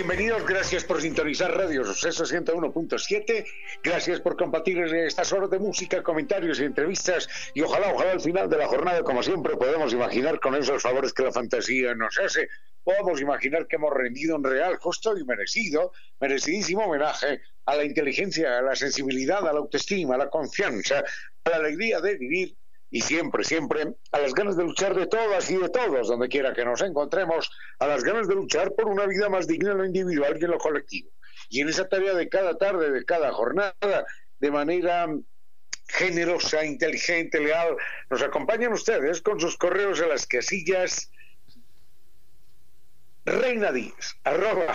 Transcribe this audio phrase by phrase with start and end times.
[0.00, 3.44] Bienvenidos, gracias por sintonizar Radio Suceso 101.7,
[3.82, 8.48] gracias por compartir estas horas de música, comentarios y entrevistas y ojalá, ojalá al final
[8.48, 12.48] de la jornada, como siempre, podemos imaginar con esos favores que la fantasía nos hace,
[12.82, 18.56] podamos imaginar que hemos rendido un real, justo y merecido, merecidísimo homenaje a la inteligencia,
[18.56, 21.04] a la sensibilidad, a la autoestima, a la confianza,
[21.44, 22.56] a la alegría de vivir
[22.90, 26.52] y siempre, siempre a las ganas de luchar de todas y de todos, donde quiera
[26.52, 29.84] que nos encontremos, a las ganas de luchar por una vida más digna en lo
[29.84, 31.10] individual y en lo colectivo.
[31.48, 34.06] Y en esa tarea de cada tarde, de cada jornada,
[34.40, 35.06] de manera
[35.88, 37.76] generosa, inteligente, leal,
[38.10, 41.10] nos acompañan ustedes con sus correos a las casillas
[43.26, 44.74] Reina Díaz, arroba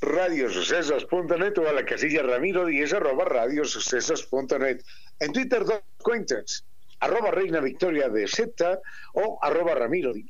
[0.00, 4.82] radiosucesos.net o a la casilla Ramiro Díaz, arroba radiosucesos.net.
[5.20, 6.64] En Twitter dos cuentas,
[7.04, 8.80] arroba Reina Victoria de Z
[9.12, 10.26] o arroba Ramiro 10.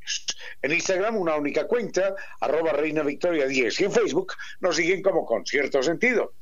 [0.62, 3.80] En Instagram una única cuenta, arroba Reina Victoria 10.
[3.80, 6.34] Y en Facebook nos siguen como con cierto sentido.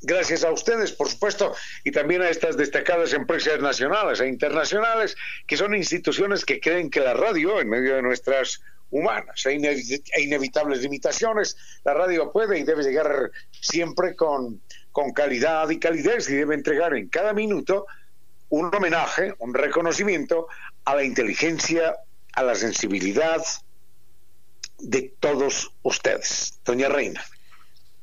[0.00, 5.16] Gracias a ustedes, por supuesto, y también a estas destacadas empresas nacionales e internacionales,
[5.46, 10.22] que son instituciones que creen que la radio, en medio de nuestras humanas e, e
[10.22, 16.36] inevitables limitaciones, la radio puede y debe llegar siempre con, con calidad y calidez y
[16.36, 17.86] debe entregar en cada minuto
[18.50, 20.48] un homenaje, un reconocimiento
[20.84, 21.96] a la inteligencia,
[22.34, 23.42] a la sensibilidad
[24.78, 26.60] de todos ustedes.
[26.64, 27.24] Doña Reina.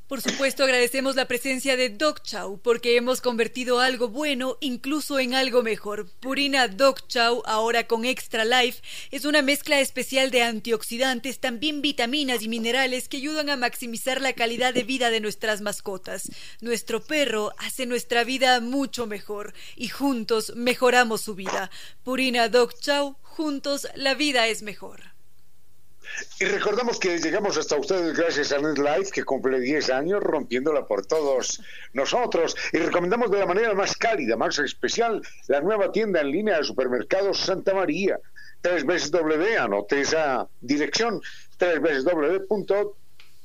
[0.08, 5.34] Por supuesto, agradecemos la presencia de Doc Chow porque hemos convertido algo bueno incluso en
[5.34, 6.08] algo mejor.
[6.20, 12.44] Purina Doc Chow, ahora con Extra Life, es una mezcla especial de antioxidantes, también vitaminas
[12.44, 16.30] y minerales que ayudan a maximizar la calidad de vida de nuestras mascotas.
[16.62, 21.72] Nuestro perro hace nuestra vida mucho mejor y juntos mejoramos su vida.
[22.04, 25.15] Purina Doc Chow, juntos la vida es mejor.
[26.38, 31.06] Y recordamos que llegamos hasta ustedes gracias a NetLife, que cumple 10 años rompiéndola por
[31.06, 31.62] todos
[31.94, 32.58] nosotros.
[32.74, 36.66] Y recomendamos de la manera más cálida, más especial, la nueva tienda en línea de
[36.66, 38.20] supermercados Santa María.
[38.60, 41.22] Tres veces W, anote esa dirección,
[41.58, 42.42] tres veces W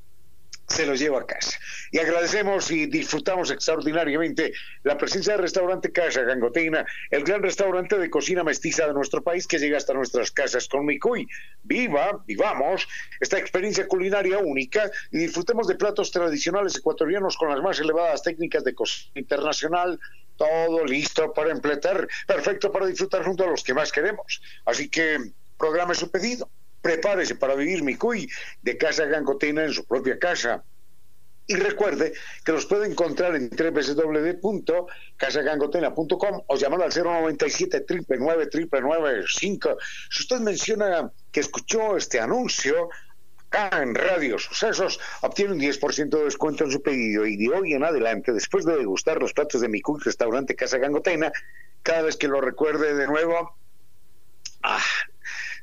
[0.68, 1.58] se los lleva a casa.
[1.92, 4.52] Y agradecemos y disfrutamos extraordinariamente
[4.84, 9.48] la presencia del restaurante Casa Gangotina, el gran restaurante de cocina mestiza de nuestro país
[9.48, 11.26] que llega hasta nuestras casas con Micuy.
[11.64, 12.88] Viva, vivamos
[13.22, 18.64] esta experiencia culinaria única y disfrutemos de platos tradicionales ecuatorianos con las más elevadas técnicas
[18.66, 19.98] de cocina internacional,
[20.38, 24.42] todo listo para empletar, perfecto para disfrutar junto a los que más queremos.
[24.66, 25.18] Así que
[25.58, 26.50] programe su pedido,
[26.82, 28.30] prepárese para vivir mi cuy
[28.62, 30.64] de casa gangotina en su propia casa.
[31.50, 32.12] Y recuerde
[32.44, 39.58] que los puede encontrar en www.casagangotena.com o llamar al 097 999 Si
[40.20, 42.90] usted menciona que escuchó este anuncio,
[43.52, 47.84] en Radio Sucesos, obtiene un 10% de descuento en su pedido y de hoy en
[47.84, 51.32] adelante, después de degustar los platos de mi cool restaurante Casa Gangotena,
[51.82, 53.58] cada vez que lo recuerde de nuevo,
[54.64, 54.84] ah,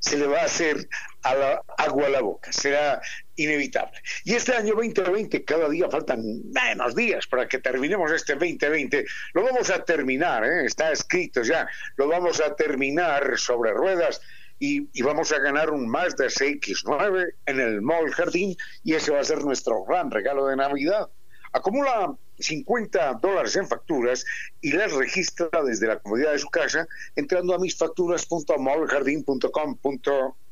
[0.01, 0.89] se le va a hacer
[1.23, 3.01] a la, agua a la boca, será
[3.37, 3.99] inevitable.
[4.25, 6.23] Y este año 2020, cada día faltan
[6.53, 9.05] menos días para que terminemos este 2020,
[9.35, 10.67] lo vamos a terminar, ¿eh?
[10.67, 14.21] está escrito ya, lo vamos a terminar sobre ruedas
[14.59, 19.25] y, vamos a ganar un Mazda CX9 en el Mall Jardín y ese va a
[19.25, 21.09] ser nuestro gran regalo de Navidad.
[21.53, 24.25] Acumula 50 dólares en facturas
[24.61, 30.45] y las registra desde la comodidad de su casa entrando a misfacturas.malljardín.com.es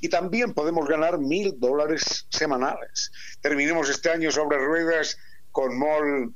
[0.00, 3.10] y también podemos ganar mil dólares semanales.
[3.40, 5.16] Terminemos este año sobre ruedas
[5.52, 6.34] con Mall,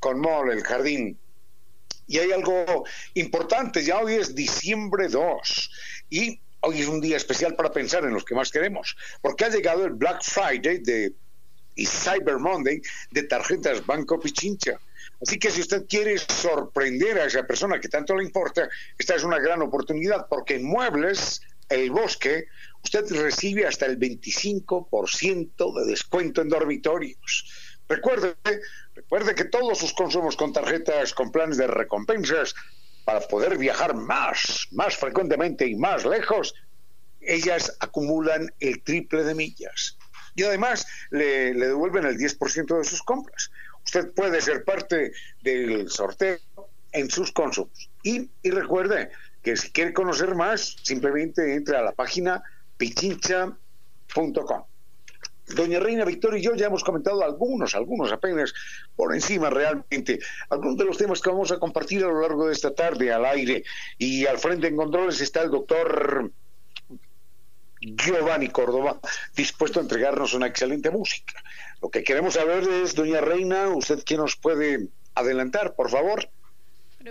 [0.00, 1.18] con Mall El Jardín.
[2.06, 5.70] Y hay algo importante, ya hoy es diciembre 2
[6.10, 9.48] y hoy es un día especial para pensar en los que más queremos, porque ha
[9.48, 11.12] llegado el Black Friday de
[11.78, 12.82] y Cyber Monday
[13.12, 14.78] de tarjetas Banco Pichincha.
[15.22, 18.68] Así que si usted quiere sorprender a esa persona que tanto le importa,
[18.98, 22.46] esta es una gran oportunidad porque en Muebles, el bosque,
[22.82, 27.48] usted recibe hasta el 25% de descuento en dormitorios.
[27.88, 28.34] Recuerde,
[28.94, 32.54] recuerde que todos sus consumos con tarjetas con planes de recompensas
[33.08, 36.54] para poder viajar más, más frecuentemente y más lejos,
[37.22, 39.96] ellas acumulan el triple de millas.
[40.34, 43.50] Y además le, devuelven el 10% de sus compras.
[43.82, 46.36] Usted puede ser parte del sorteo
[46.92, 47.88] en sus consumos.
[48.02, 49.10] Y, y recuerde
[49.42, 52.42] que si quiere conocer más, simplemente entre a la página
[52.76, 54.64] pichincha.com.
[55.54, 58.52] Doña Reina Victoria y yo ya hemos comentado algunos, algunos apenas
[58.94, 60.18] por encima realmente,
[60.50, 63.24] algunos de los temas que vamos a compartir a lo largo de esta tarde al
[63.24, 63.64] aire.
[63.96, 66.30] Y al frente en controles está el doctor
[67.80, 69.00] Giovanni Córdoba,
[69.34, 71.34] dispuesto a entregarnos una excelente música.
[71.80, 76.28] Lo que queremos saber es, doña Reina, ¿usted qué nos puede adelantar, por favor?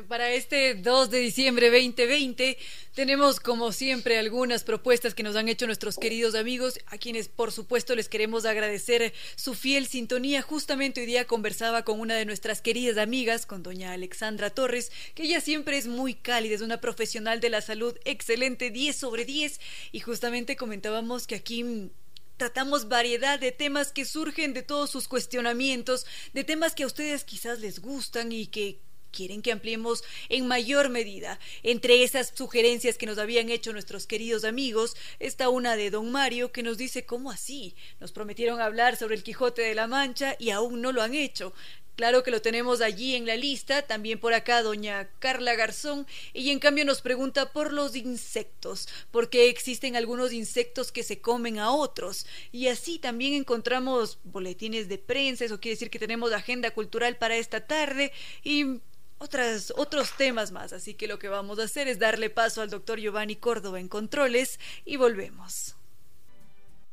[0.03, 2.57] Para este 2 de diciembre 2020
[2.93, 7.51] tenemos como siempre algunas propuestas que nos han hecho nuestros queridos amigos, a quienes por
[7.51, 10.41] supuesto les queremos agradecer su fiel sintonía.
[10.41, 15.23] Justamente hoy día conversaba con una de nuestras queridas amigas, con doña Alexandra Torres, que
[15.23, 19.59] ella siempre es muy cálida, es una profesional de la salud excelente, 10 sobre 10,
[19.91, 21.89] y justamente comentábamos que aquí
[22.37, 27.23] tratamos variedad de temas que surgen de todos sus cuestionamientos, de temas que a ustedes
[27.23, 28.79] quizás les gustan y que
[29.11, 31.39] quieren que ampliemos en mayor medida.
[31.63, 36.51] Entre esas sugerencias que nos habían hecho nuestros queridos amigos está una de don Mario
[36.51, 37.75] que nos dice cómo así.
[37.99, 41.53] Nos prometieron hablar sobre el Quijote de la Mancha y aún no lo han hecho.
[41.97, 46.51] Claro que lo tenemos allí en la lista, también por acá doña Carla Garzón, y
[46.51, 51.71] en cambio nos pregunta por los insectos, porque existen algunos insectos que se comen a
[51.71, 57.17] otros, y así también encontramos boletines de prensa, eso quiere decir que tenemos agenda cultural
[57.17, 58.11] para esta tarde,
[58.43, 58.79] y
[59.19, 60.73] otros temas más.
[60.73, 63.87] Así que lo que vamos a hacer es darle paso al doctor Giovanni Córdoba en
[63.87, 65.75] controles y volvemos.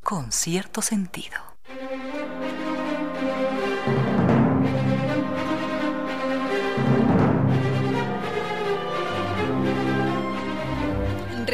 [0.03, 1.39] Con cierto sentido.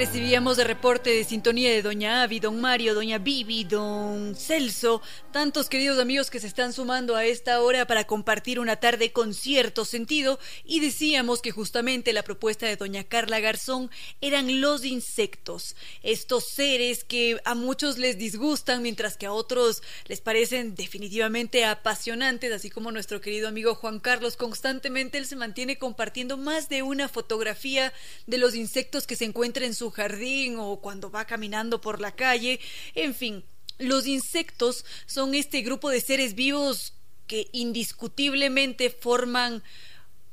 [0.00, 5.69] Recibíamos el reporte de sintonía de Doña Avi, Don Mario, Doña Vivi, Don Celso, tantos
[5.69, 9.85] queridos amigos que se están sumando a esta hora para compartir una tarde con cierto
[9.85, 10.38] sentido.
[10.64, 13.91] Y decíamos que justamente la propuesta de Doña Carla Garzón
[14.23, 20.23] eran los insectos, estos seres que a muchos les disgustan mientras que a otros les
[20.23, 24.38] parecen definitivamente apasionantes, así como nuestro querido amigo Juan Carlos.
[24.38, 27.93] Constantemente él se mantiene compartiendo más de una fotografía
[28.26, 32.12] de los insectos que se encuentran en su jardín o cuando va caminando por la
[32.12, 32.60] calle,
[32.94, 33.44] en fin,
[33.78, 36.94] los insectos son este grupo de seres vivos
[37.26, 39.62] que indiscutiblemente forman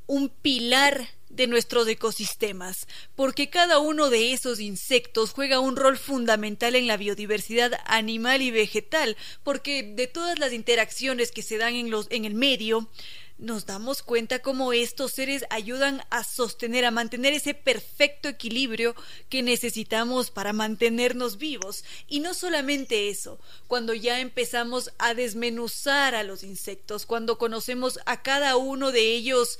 [0.07, 6.75] un pilar de nuestros ecosistemas, porque cada uno de esos insectos juega un rol fundamental
[6.75, 11.89] en la biodiversidad animal y vegetal, porque de todas las interacciones que se dan en
[11.89, 12.87] los en el medio,
[13.37, 18.95] nos damos cuenta cómo estos seres ayudan a sostener, a mantener ese perfecto equilibrio
[19.29, 21.83] que necesitamos para mantenernos vivos.
[22.07, 28.23] Y no solamente eso, cuando ya empezamos a desmenuzar a los insectos, cuando conocemos a
[28.23, 29.59] cada uno de ellos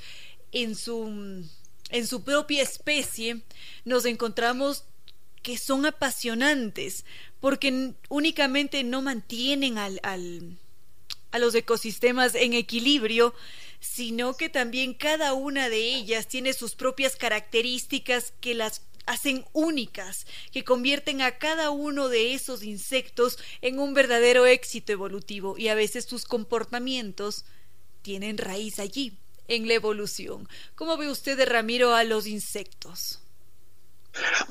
[0.52, 1.46] en su,
[1.90, 3.42] en su propia especie,
[3.86, 4.86] nos encontramos
[5.42, 7.06] que son apasionantes,
[7.40, 10.58] porque únicamente no mantienen al, al
[11.32, 13.34] a los ecosistemas en equilibrio,
[13.80, 20.26] sino que también cada una de ellas tiene sus propias características que las hacen únicas,
[20.52, 25.76] que convierten a cada uno de esos insectos en un verdadero éxito evolutivo y a
[25.76, 27.46] veces sus comportamientos
[28.02, 29.18] tienen raíz allí,
[29.48, 30.48] en la evolución.
[30.76, 33.22] ¿Cómo ve usted, Ramiro, a los insectos?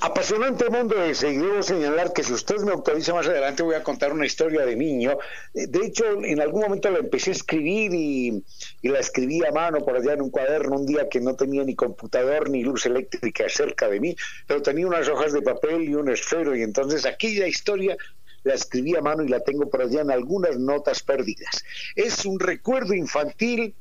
[0.00, 4.12] Apasionante mundo de seguir señalar que si usted me autoriza más adelante voy a contar
[4.12, 5.19] una historia de niño.
[5.53, 8.45] De hecho, en algún momento la empecé a escribir y,
[8.83, 11.75] la escribí a mano por allá en un cuaderno un día que no tenía ni
[11.75, 16.09] computador ni luz eléctrica cerca de mí, pero tenía unas hojas de papel y un
[16.11, 17.97] esfero y entonces aquella historia
[18.45, 21.65] la escribí a mano y la tengo por allá en algunas notas perdidas.
[21.97, 23.75] Es un recuerdo infantil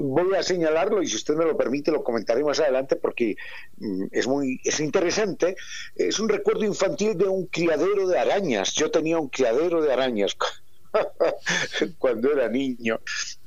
[0.00, 3.36] voy a señalarlo y si usted me lo permite lo comentaré más adelante porque
[3.78, 5.56] mm, es muy es interesante.
[5.94, 8.72] Es un recuerdo infantil de un criadero de arañas.
[8.72, 10.36] Yo tenía un criadero de arañas
[11.98, 13.00] cuando era niño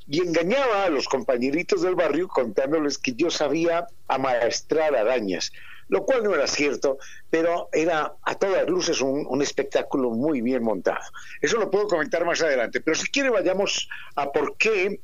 [0.06, 5.52] y engañaba a los compañeritos del barrio contándoles que yo sabía amaestrar arañas.
[5.88, 6.96] lo cual no era cierto,
[7.28, 11.04] pero era a todas luces un, un, espectáculo muy bien montado.
[11.42, 14.98] Eso lo puedo comentar más adelante, pero si quiere vayamos a por qué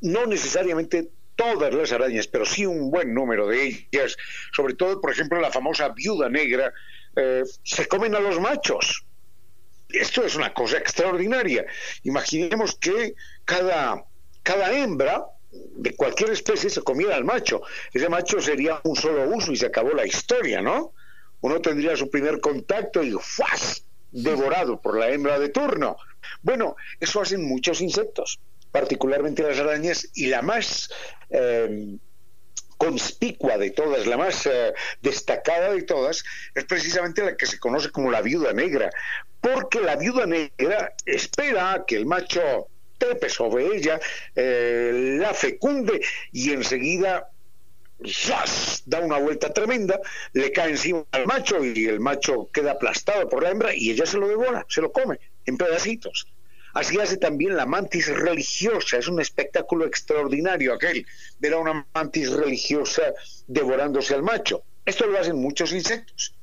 [0.00, 4.16] no necesariamente todas las arañas, pero sí un buen número de ellas,
[4.52, 6.72] sobre todo, por ejemplo, la famosa viuda negra,
[7.16, 9.06] eh, se comen a los machos.
[9.88, 11.64] Esto es una cosa extraordinaria.
[12.02, 13.14] Imaginemos que
[13.44, 14.04] cada,
[14.42, 17.62] cada hembra de cualquier especie se comiera al macho.
[17.92, 20.92] Ese macho sería un solo uso y se acabó la historia, ¿no?
[21.40, 23.84] Uno tendría su primer contacto y ¡fuas!
[24.12, 25.96] devorado por la hembra de turno.
[26.42, 28.40] Bueno, eso hacen muchos insectos
[28.72, 30.90] particularmente las arañas, y la más
[31.30, 31.96] eh,
[32.76, 34.72] conspicua de todas, la más eh,
[35.02, 36.24] destacada de todas,
[36.54, 38.90] es precisamente la que se conoce como la viuda negra,
[39.40, 44.00] porque la viuda negra espera que el macho trepe sobre ella,
[44.34, 46.00] eh, la fecunde
[46.32, 47.28] y enseguida
[48.86, 50.00] da una vuelta tremenda,
[50.32, 54.06] le cae encima al macho y el macho queda aplastado por la hembra y ella
[54.06, 56.26] se lo devora, se lo come en pedacitos.
[56.74, 61.06] Así hace también la mantis religiosa, es un espectáculo extraordinario aquel,
[61.38, 63.02] ver a una mantis religiosa
[63.46, 64.62] devorándose al macho.
[64.84, 66.34] Esto lo hacen muchos insectos.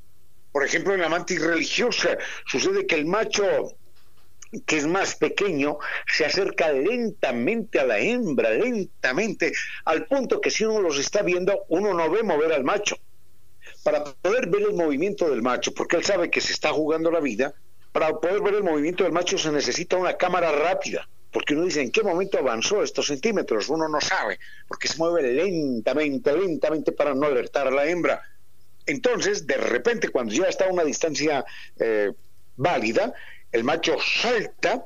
[0.51, 3.77] Por ejemplo, en la mantis religiosa sucede que el macho
[4.65, 9.51] que es más pequeño, se acerca lentamente a la hembra, lentamente,
[9.85, 12.97] al punto que si uno los está viendo, uno no ve mover al macho.
[13.83, 17.19] Para poder ver el movimiento del macho, porque él sabe que se está jugando la
[17.19, 17.53] vida,
[17.97, 21.81] para poder ver el movimiento del macho se necesita una cámara rápida, porque uno dice
[21.81, 24.37] en qué momento avanzó estos centímetros, uno no sabe,
[24.67, 28.21] porque se mueve lentamente, lentamente para no alertar a la hembra.
[28.85, 31.43] Entonces, de repente, cuando ya está a una distancia
[31.79, 32.11] eh,
[32.55, 33.13] válida,
[33.51, 34.85] el macho salta,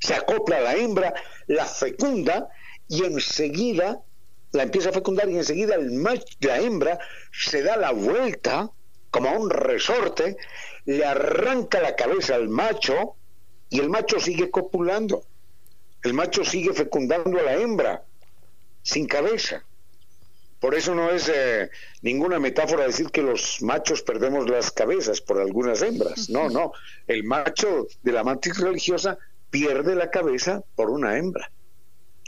[0.00, 1.12] se acopla a la hembra,
[1.46, 2.48] la fecunda
[2.88, 4.00] y enseguida
[4.52, 6.98] la empieza a fecundar y enseguida el macho, la hembra
[7.32, 8.70] se da la vuelta
[9.10, 10.38] como un resorte
[10.84, 13.16] le arranca la cabeza al macho
[13.68, 15.24] y el macho sigue copulando.
[16.02, 18.04] El macho sigue fecundando a la hembra
[18.82, 19.64] sin cabeza.
[20.58, 21.70] Por eso no es eh,
[22.02, 26.28] ninguna metáfora decir que los machos perdemos las cabezas por algunas hembras.
[26.30, 26.72] No, no.
[27.06, 29.18] El macho de la mantis religiosa
[29.50, 31.50] pierde la cabeza por una hembra.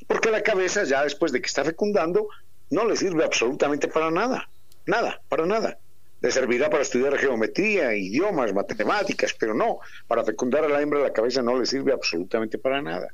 [0.09, 2.29] Porque la cabeza, ya después de que está fecundando,
[2.71, 4.49] no le sirve absolutamente para nada.
[4.87, 5.79] Nada, para nada
[6.25, 11.13] le servirá para estudiar geometría, idiomas, matemáticas, pero no, para fecundar a la hembra la
[11.13, 13.09] cabeza no le sirve absolutamente para nada.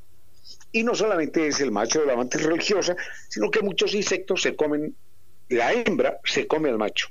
[0.71, 2.95] Y no solamente es el macho de la mantis religiosa,
[3.29, 4.95] sino que muchos insectos se comen,
[5.49, 7.09] la hembra se come al macho.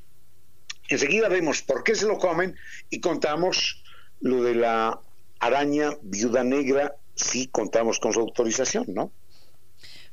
[0.88, 2.56] Enseguida vemos por qué se lo comen
[2.90, 3.84] y contamos
[4.22, 5.02] lo de la
[5.42, 9.12] araña viuda negra si contamos con su autorización, ¿no?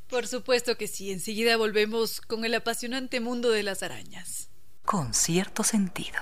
[0.09, 1.12] Por supuesto que sí.
[1.12, 4.50] Enseguida volvemos con el apasionante mundo de las arañas
[4.87, 6.21] con cierto sentido.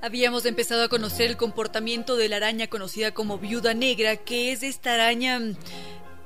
[0.00, 4.62] Habíamos empezado a conocer el comportamiento de la araña conocida como viuda negra, que es
[4.62, 5.38] esta araña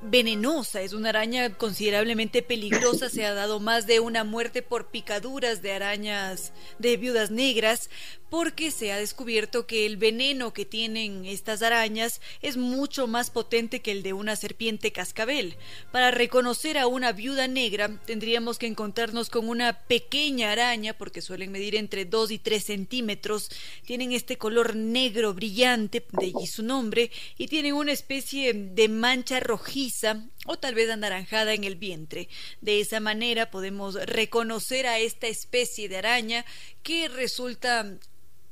[0.01, 5.63] venenosa, es una araña considerablemente peligrosa, se ha dado más de una muerte por picaduras
[5.63, 7.91] de arañas de viudas negras,
[8.35, 13.81] porque se ha descubierto que el veneno que tienen estas arañas es mucho más potente
[13.81, 15.55] que el de una serpiente cascabel.
[15.93, 21.53] Para reconocer a una viuda negra tendríamos que encontrarnos con una pequeña araña, porque suelen
[21.53, 23.51] medir entre 2 y 3 centímetros,
[23.87, 29.39] tienen este color negro brillante, de allí su nombre, y tienen una especie de mancha
[29.39, 32.29] rojiza o tal vez anaranjada en el vientre.
[32.61, 36.45] De esa manera podemos reconocer a esta especie de araña
[36.83, 37.97] que resulta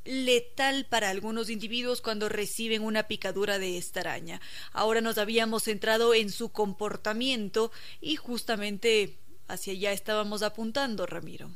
[0.04, 4.40] letal para algunos individuos cuando reciben una picadura de esta araña.
[4.72, 9.18] Ahora nos habíamos centrado en su comportamiento y justamente
[9.48, 11.50] hacia allá estábamos apuntando, Ramiro.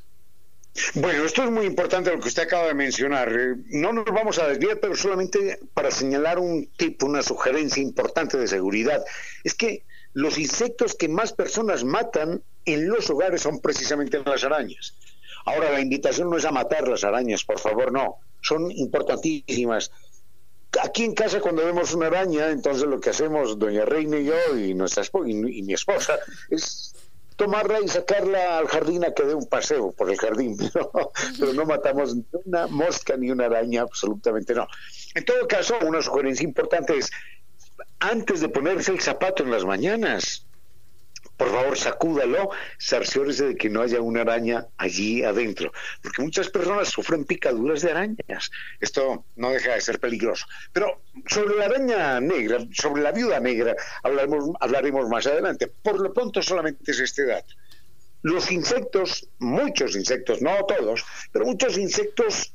[0.95, 3.33] Bueno, esto es muy importante lo que usted acaba de mencionar.
[3.33, 8.37] Eh, no nos vamos a desviar, pero solamente para señalar un tipo, una sugerencia importante
[8.37, 9.03] de seguridad.
[9.43, 14.95] Es que los insectos que más personas matan en los hogares son precisamente las arañas.
[15.47, 19.91] Ahora, la invitación no es a matar las arañas, por favor, no son importantísimas.
[20.83, 24.57] Aquí en casa cuando vemos una araña, entonces lo que hacemos doña Reina y yo
[24.57, 26.19] y nuestra y, mi esposa
[26.51, 26.95] es
[27.37, 30.57] tomarla y sacarla al jardín a que dé un paseo por el jardín,
[31.39, 34.67] pero, no matamos ni una mosca ni una araña, absolutamente no.
[35.15, 37.11] En todo caso, una sugerencia importante es,
[38.01, 40.46] antes de ponerse el zapato en las mañanas,
[41.37, 46.89] por favor sacúdalo, cerciórese de que no haya una araña allí adentro, porque muchas personas
[46.89, 48.51] sufren picaduras de arañas.
[48.81, 50.47] Esto no deja de ser peligroso.
[50.73, 55.67] Pero sobre la araña negra, sobre la viuda negra, hablaremos, hablaremos más adelante.
[55.67, 57.55] Por lo pronto solamente es este dato.
[58.23, 62.55] Los insectos, muchos insectos, no todos, pero muchos insectos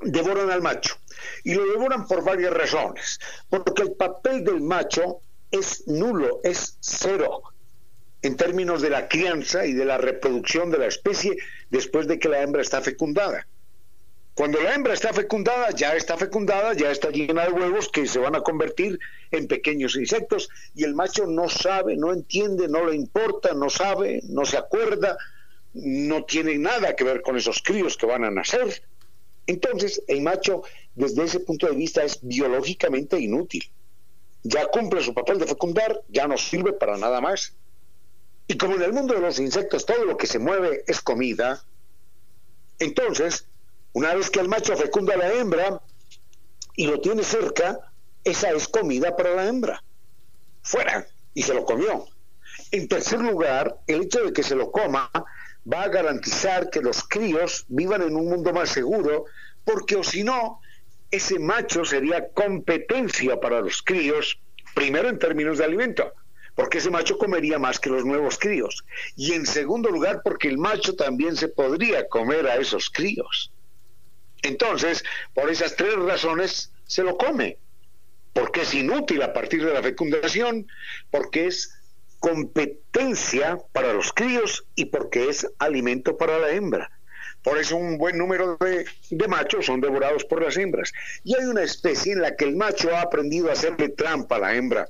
[0.00, 0.96] devoran al macho.
[1.44, 3.20] Y lo devoran por varias razones.
[3.48, 7.42] Porque el papel del macho es nulo, es cero
[8.22, 11.36] en términos de la crianza y de la reproducción de la especie
[11.70, 13.46] después de que la hembra está fecundada.
[14.34, 18.18] Cuando la hembra está fecundada, ya está fecundada, ya está llena de huevos que se
[18.18, 18.98] van a convertir
[19.30, 24.22] en pequeños insectos y el macho no sabe, no entiende, no le importa, no sabe,
[24.24, 25.18] no se acuerda,
[25.74, 28.82] no tiene nada que ver con esos críos que van a nacer.
[29.46, 30.62] Entonces, el macho,
[30.94, 33.64] desde ese punto de vista, es biológicamente inútil.
[34.44, 37.54] Ya cumple su papel de fecundar, ya no sirve para nada más.
[38.46, 41.64] Y como en el mundo de los insectos todo lo que se mueve es comida,
[42.78, 43.46] entonces,
[43.92, 45.80] una vez que el macho fecunda a la hembra
[46.74, 47.78] y lo tiene cerca,
[48.24, 49.82] esa es comida para la hembra.
[50.62, 52.06] Fuera, y se lo comió.
[52.70, 55.10] En tercer lugar, el hecho de que se lo coma
[55.70, 59.26] va a garantizar que los críos vivan en un mundo más seguro,
[59.64, 60.60] porque o si no,
[61.10, 64.40] ese macho sería competencia para los críos,
[64.74, 66.12] primero en términos de alimento,
[66.54, 68.84] porque ese macho comería más que los nuevos críos.
[69.16, 73.52] Y en segundo lugar, porque el macho también se podría comer a esos críos.
[74.42, 75.04] Entonces,
[75.34, 77.58] por esas tres razones, se lo come.
[78.32, 80.66] Porque es inútil a partir de la fecundación,
[81.10, 81.74] porque es
[82.18, 86.90] competencia para los críos y porque es alimento para la hembra.
[87.42, 90.92] Por eso un buen número de, de, machos son devorados por las hembras.
[91.24, 94.40] Y hay una especie en la que el macho ha aprendido a hacerle trampa a
[94.40, 94.88] la hembra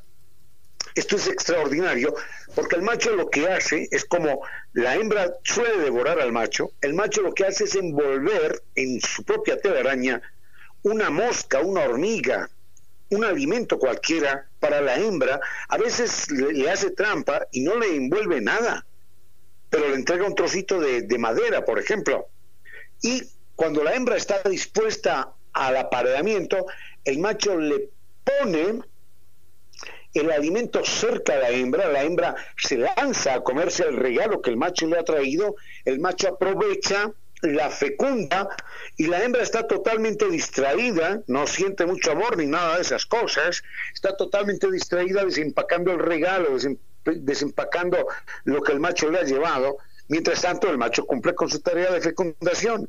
[0.95, 2.15] esto es extraordinario
[2.55, 6.95] porque el macho lo que hace es como la hembra suele devorar al macho, el
[6.95, 10.21] macho lo que hace es envolver en su propia telaraña
[10.83, 12.51] una mosca, una hormiga,
[13.11, 18.41] un alimento cualquiera para la hembra, a veces le, hace trampa y no le envuelve
[18.41, 18.85] nada,
[19.71, 22.29] pero le entrega un trocito de, de madera, por ejemplo.
[23.01, 23.23] Y
[23.55, 26.67] cuando la hembra está dispuesta al apareamiento,
[27.05, 27.91] el macho le
[28.25, 28.81] pone
[30.15, 34.51] el alimento cerca a la hembra, la hembra se lanza a comerse el regalo que
[34.51, 38.49] el macho le ha traído, el macho aprovecha, la fecunda
[38.97, 43.63] y la hembra está totalmente distraída, no siente mucho amor ni nada de esas cosas,
[43.93, 46.57] está totalmente distraída desempacando el regalo,
[47.05, 48.07] desempacando
[48.45, 51.91] lo que el macho le ha llevado, mientras tanto el macho cumple con su tarea
[51.91, 52.89] de fecundación.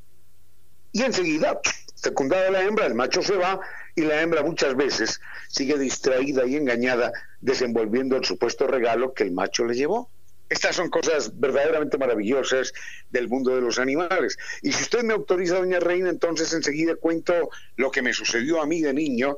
[0.91, 1.59] Y enseguida,
[2.03, 3.59] fecundada la hembra, el macho se va
[3.95, 9.31] y la hembra muchas veces sigue distraída y engañada desenvolviendo el supuesto regalo que el
[9.31, 10.09] macho le llevó.
[10.49, 12.73] Estas son cosas verdaderamente maravillosas
[13.09, 14.37] del mundo de los animales.
[14.61, 18.67] Y si usted me autoriza, doña Reina, entonces enseguida cuento lo que me sucedió a
[18.67, 19.37] mí de niño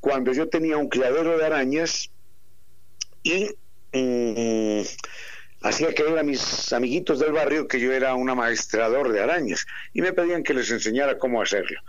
[0.00, 2.10] cuando yo tenía un criadero de arañas
[3.22, 3.50] y
[3.92, 4.82] mm,
[5.62, 10.00] hacía creer a mis amiguitos del barrio que yo era un amaestrador de arañas y
[10.00, 11.80] me pedían que les enseñara cómo hacerlo.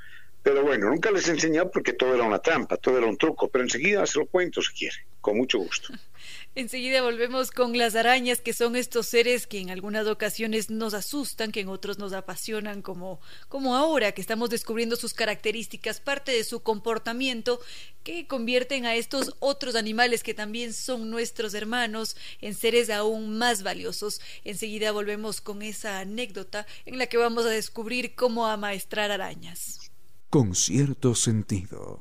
[0.42, 3.64] Pero bueno, nunca les enseñé porque todo era una trampa, todo era un truco, pero
[3.64, 5.94] enseguida se lo cuento si quiere, con mucho gusto.
[6.56, 11.52] Enseguida volvemos con las arañas, que son estos seres que en algunas ocasiones nos asustan,
[11.52, 16.44] que en otros nos apasionan, como, como ahora que estamos descubriendo sus características, parte de
[16.44, 17.62] su comportamiento,
[18.04, 23.64] que convierten a estos otros animales que también son nuestros hermanos en seres aún más
[23.64, 24.20] valiosos.
[24.44, 29.89] Enseguida volvemos con esa anécdota en la que vamos a descubrir cómo amaestrar arañas
[30.30, 32.00] con cierto sentido.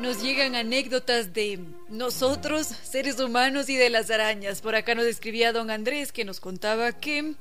[0.00, 4.60] Nos llegan anécdotas de nosotros, seres humanos, y de las arañas.
[4.60, 7.34] Por acá nos escribía don Andrés que nos contaba que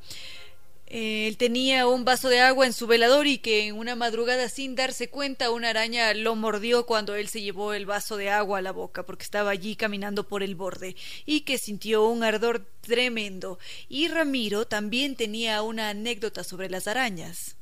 [0.91, 4.75] él tenía un vaso de agua en su velador y que en una madrugada sin
[4.75, 8.61] darse cuenta una araña lo mordió cuando él se llevó el vaso de agua a
[8.61, 13.57] la boca porque estaba allí caminando por el borde y que sintió un ardor tremendo.
[13.87, 17.55] Y Ramiro también tenía una anécdota sobre las arañas.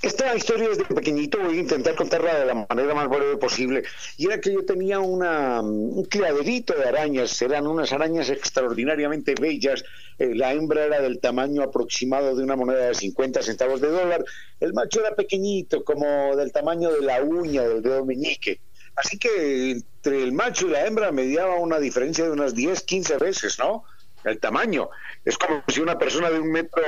[0.00, 3.82] Esta historia desde pequeñito voy a intentar contarla de la manera más breve posible.
[4.16, 9.82] Y era que yo tenía una, un criaderito de arañas, eran unas arañas extraordinariamente bellas.
[10.18, 14.24] Eh, la hembra era del tamaño aproximado de una moneda de 50 centavos de dólar.
[14.60, 18.60] El macho era pequeñito, como del tamaño de la uña del dedo meñique.
[18.94, 23.16] Así que entre el macho y la hembra mediaba una diferencia de unas 10, 15
[23.16, 23.84] veces, ¿no?
[24.24, 24.90] El tamaño.
[25.24, 26.82] Es como si una persona de un metro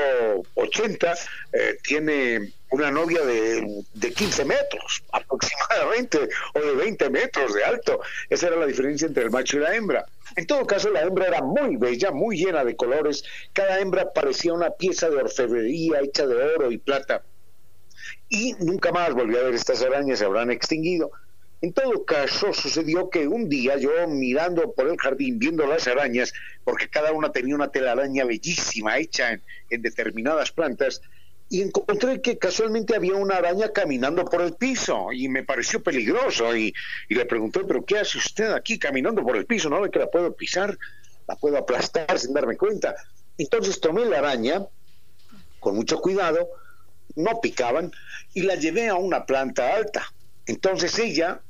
[0.55, 1.15] ochenta
[1.53, 8.01] eh, tiene una novia de, de 15 metros aproximadamente, o de 20 metros de alto.
[8.29, 10.05] Esa era la diferencia entre el macho y la hembra.
[10.37, 13.25] En todo caso, la hembra era muy bella, muy llena de colores.
[13.53, 17.23] Cada hembra parecía una pieza de orfebrería hecha de oro y plata.
[18.29, 21.11] Y nunca más volví a ver estas arañas, se habrán extinguido.
[21.65, 26.35] En todo caso, sucedió que un día yo mirando por el jardín, viendo las arañas,
[26.63, 31.01] porque cada una tenía una telaraña bellísima hecha en, determinadas plantas,
[31.49, 36.55] y encontré que casualmente había una araña caminando por el piso y me pareció peligroso
[36.55, 36.75] y,
[37.09, 39.71] y, le pregunté, pero ¿qué hace usted aquí caminando por el piso?
[39.71, 40.77] ¿No ve que la puedo pisar?
[41.27, 42.95] ¿La puedo aplastar sin darme cuenta?
[43.39, 44.67] Entonces tomé la araña
[45.61, 46.47] con mucho cuidado,
[47.17, 47.91] no picaban,
[48.35, 50.13] y la llevé a una planta alta.
[50.45, 51.41] Entonces ella,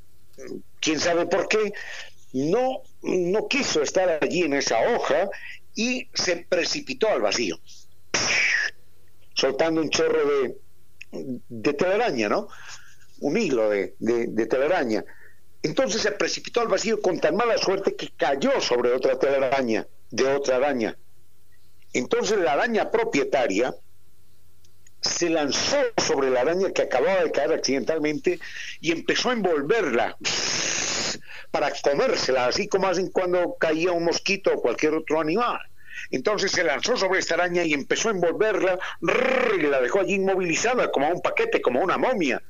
[0.79, 1.73] quién sabe por qué,
[2.33, 5.29] no, no quiso estar allí en esa hoja
[5.73, 7.59] y se precipitó al vacío,
[9.33, 10.57] soltando un chorro de,
[11.49, 12.47] de telaraña, ¿no?
[13.19, 15.03] Un hilo de, de, de telaraña.
[15.63, 20.27] Entonces se precipitó al vacío con tan mala suerte que cayó sobre otra telaraña, de
[20.27, 20.97] otra araña.
[21.93, 23.73] Entonces la araña propietaria
[25.05, 28.39] se lanzó sobre la araña que acababa de caer accidentalmente
[28.81, 30.17] y empezó a envolverla
[31.51, 35.59] para comérsela, así como hacen cuando caía un mosquito o cualquier otro animal.
[36.11, 38.77] Entonces se lanzó sobre esta araña y empezó a envolverla
[39.57, 42.41] y la dejó allí inmovilizada como un paquete, como una momia.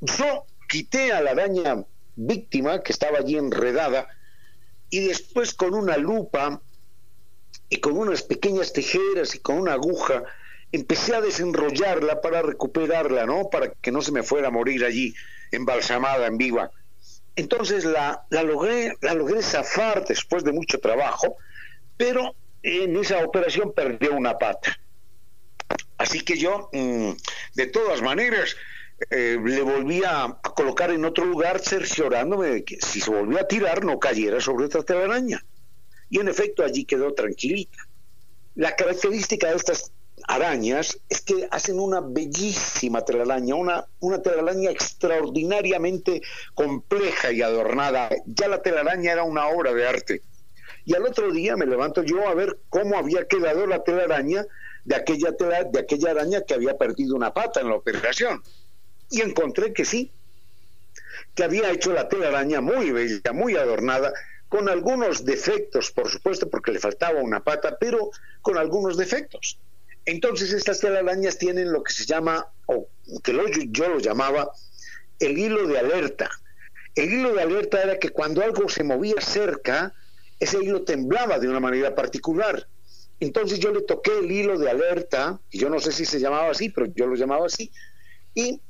[0.00, 1.84] Yo quité a la araña
[2.16, 4.08] víctima que estaba allí enredada
[4.90, 6.60] y después con una lupa
[7.68, 10.24] y con unas pequeñas tijeras y con una aguja
[10.72, 13.50] empecé a desenrollarla para recuperarla, ¿no?
[13.50, 15.14] Para que no se me fuera a morir allí,
[15.50, 16.70] embalsamada, en viva.
[17.36, 21.36] Entonces la, logré, la logré zafar después de mucho trabajo,
[21.96, 24.78] pero en esa operación perdió una pata.
[25.98, 27.12] Así que yo, mm,
[27.54, 28.56] de todas maneras,
[29.10, 33.48] eh, le volví a, colocar en otro lugar, cerciorándome de que si se volvía a
[33.48, 35.44] tirar no cayera sobre otra telaraña.
[36.08, 37.78] Y en efecto allí quedó tranquilita.
[38.54, 39.92] La característica de estas
[40.28, 46.22] arañas es que hacen una bellísima telaraña, una, una telaraña extraordinariamente
[46.54, 48.10] compleja y adornada.
[48.26, 50.22] Ya la telaraña era una obra de arte.
[50.84, 54.44] Y al otro día me levanto yo a ver cómo había quedado la telaraña
[54.84, 58.42] de aquella, de aquella araña que había perdido una pata en la operación.
[59.10, 60.10] Y encontré que sí,
[61.34, 64.12] que había hecho la telaraña muy bella, muy adornada,
[64.48, 68.10] con algunos defectos, por supuesto, porque le faltaba una pata, pero
[68.42, 69.58] con algunos defectos.
[70.04, 72.88] Entonces estas telarañas tienen lo que se llama, o
[73.22, 73.32] que
[73.70, 74.50] yo lo llamaba,
[75.18, 76.30] el hilo de alerta.
[76.94, 79.94] El hilo de alerta era que cuando algo se movía cerca,
[80.40, 82.66] ese hilo temblaba de una manera particular.
[83.20, 86.50] Entonces yo le toqué el hilo de alerta, y yo no sé si se llamaba
[86.50, 87.70] así, pero yo lo llamaba así,
[88.34, 88.60] y,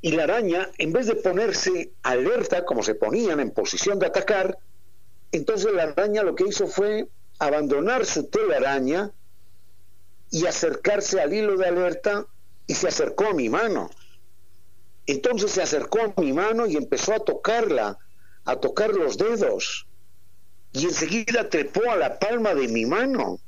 [0.00, 4.58] y la araña, en vez de ponerse alerta, como se ponían en posición de atacar,
[5.30, 7.08] entonces la araña lo que hizo fue
[7.38, 9.12] abandonar su telaraña
[10.30, 12.26] y acercarse al hilo de alerta
[12.66, 13.90] y se acercó a mi mano.
[15.06, 17.98] Entonces se acercó a mi mano y empezó a tocarla,
[18.44, 19.86] a tocar los dedos.
[20.72, 23.40] Y enseguida trepó a la palma de mi mano.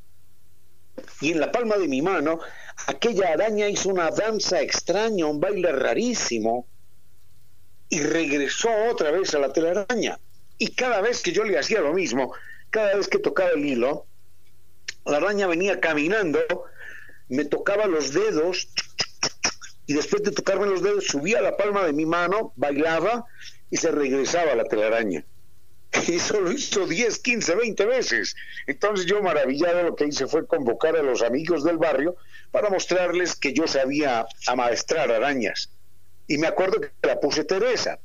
[1.21, 2.41] Y en la palma de mi mano,
[2.87, 6.67] aquella araña hizo una danza extraña, un baile rarísimo,
[7.89, 10.19] y regresó otra vez a la telaraña.
[10.59, 12.35] Y cada vez que yo le hacía lo mismo,
[12.71, 14.07] cada vez que tocaba el hilo,
[15.05, 16.39] la araña venía caminando
[17.33, 18.69] me tocaba los dedos
[19.87, 23.25] y después de tocarme los dedos subía la palma de mi mano, bailaba
[23.71, 25.25] y se regresaba la telaraña.
[26.09, 28.37] Y eso lo hizo 10, 15, 20 veces.
[28.67, 32.17] Entonces yo maravillado lo que hice fue convocar a los amigos del barrio
[32.51, 35.71] para mostrarles que yo sabía amaestrar arañas.
[36.29, 37.99] Y me acuerdo que la puse Teresa.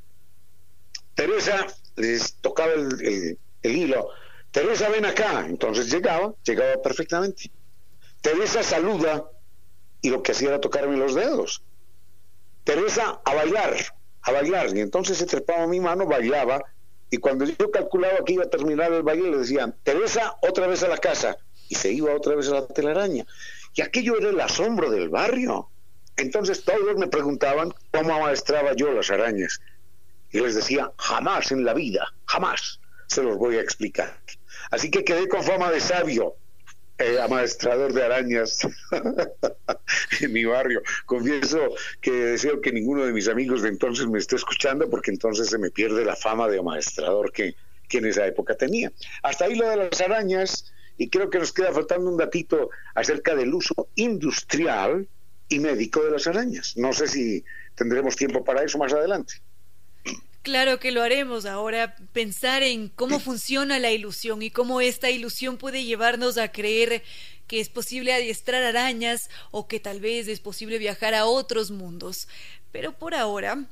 [1.14, 4.08] Teresa les tocaba el, el hilo.
[4.50, 5.46] Teresa, ven acá.
[5.46, 7.50] Entonces llegaba, llegaba perfectamente.
[8.20, 9.24] Teresa saluda
[10.00, 11.62] y lo que hacía era tocarme los dedos.
[12.64, 13.74] Teresa a bailar,
[14.22, 14.76] a bailar.
[14.76, 16.62] Y entonces se trepaba mi mano, bailaba.
[17.10, 20.82] Y cuando yo calculaba que iba a terminar el baile, le decían, Teresa, otra vez
[20.82, 21.36] a la casa.
[21.68, 23.26] Y se iba otra vez a la telaraña.
[23.74, 25.70] Y aquello era el asombro del barrio.
[26.16, 29.60] Entonces todos me preguntaban cómo amaestraba yo las arañas.
[30.30, 34.18] Y les decía, jamás en la vida, jamás se los voy a explicar.
[34.70, 36.36] Así que quedé con fama de sabio,
[36.98, 38.66] eh, amaestrador de arañas
[40.20, 40.82] en mi barrio.
[41.06, 45.48] Confieso que deseo que ninguno de mis amigos de entonces me esté escuchando porque entonces
[45.48, 47.54] se me pierde la fama de amaestrador que,
[47.88, 48.92] que en esa época tenía.
[49.22, 53.36] Hasta ahí lo de las arañas Y creo que nos queda faltando un datito acerca
[53.36, 55.06] del uso industrial
[55.48, 56.76] y médico de las arañas.
[56.76, 57.44] No sé si
[57.76, 59.34] tendremos tiempo para eso más adelante.
[60.42, 65.58] Claro que lo haremos ahora, pensar en cómo funciona la ilusión y cómo esta ilusión
[65.58, 67.02] puede llevarnos a creer
[67.46, 72.28] que es posible adiestrar arañas o que tal vez es posible viajar a otros mundos.
[72.72, 73.64] Pero por ahora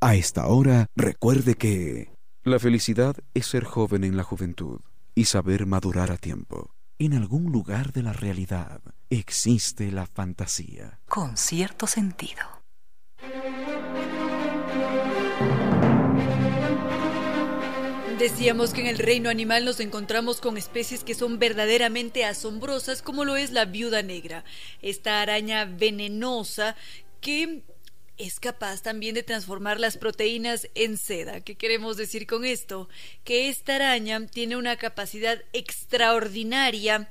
[0.00, 2.10] A esta hora, recuerde que
[2.44, 4.80] la felicidad es ser joven en la juventud
[5.14, 6.70] y saber madurar a tiempo.
[6.98, 10.98] En algún lugar de la realidad existe la fantasía.
[11.06, 12.42] Con cierto sentido.
[18.18, 23.26] Decíamos que en el reino animal nos encontramos con especies que son verdaderamente asombrosas, como
[23.26, 24.42] lo es la viuda negra,
[24.80, 26.76] esta araña venenosa
[27.20, 27.62] que
[28.16, 31.42] es capaz también de transformar las proteínas en seda.
[31.42, 32.88] ¿Qué queremos decir con esto?
[33.22, 37.10] Que esta araña tiene una capacidad extraordinaria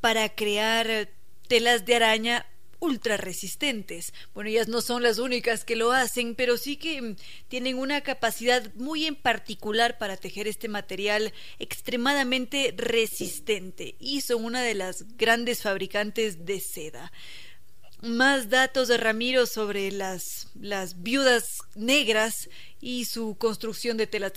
[0.00, 1.10] para crear
[1.48, 2.46] telas de araña
[2.84, 4.12] ultra resistentes.
[4.34, 7.16] Bueno, ellas no son las únicas que lo hacen, pero sí que mm,
[7.48, 14.62] tienen una capacidad muy en particular para tejer este material extremadamente resistente y son una
[14.62, 17.12] de las grandes fabricantes de seda.
[18.02, 24.32] Más datos de Ramiro sobre las, las viudas negras y su construcción de telas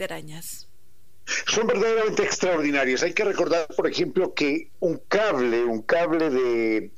[1.48, 3.04] son verdaderamente extraordinarias.
[3.04, 6.92] Hay que recordar, por ejemplo, que un cable, un cable de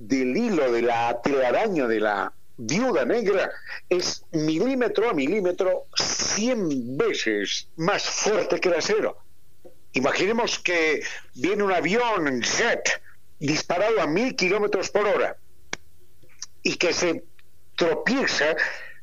[0.00, 3.50] del hilo de la telaraña de la viuda negra
[3.88, 9.18] es milímetro a milímetro 100 veces más fuerte que el acero.
[9.92, 11.02] Imaginemos que
[11.34, 13.02] viene un avión jet
[13.38, 15.36] disparado a mil kilómetros por hora
[16.62, 17.24] y que se
[17.76, 18.56] tropieza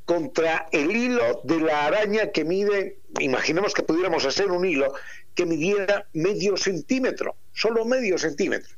[0.05, 4.93] contra el hilo de la araña que mide, imaginemos que pudiéramos hacer un hilo
[5.35, 8.76] que midiera medio centímetro, solo medio centímetro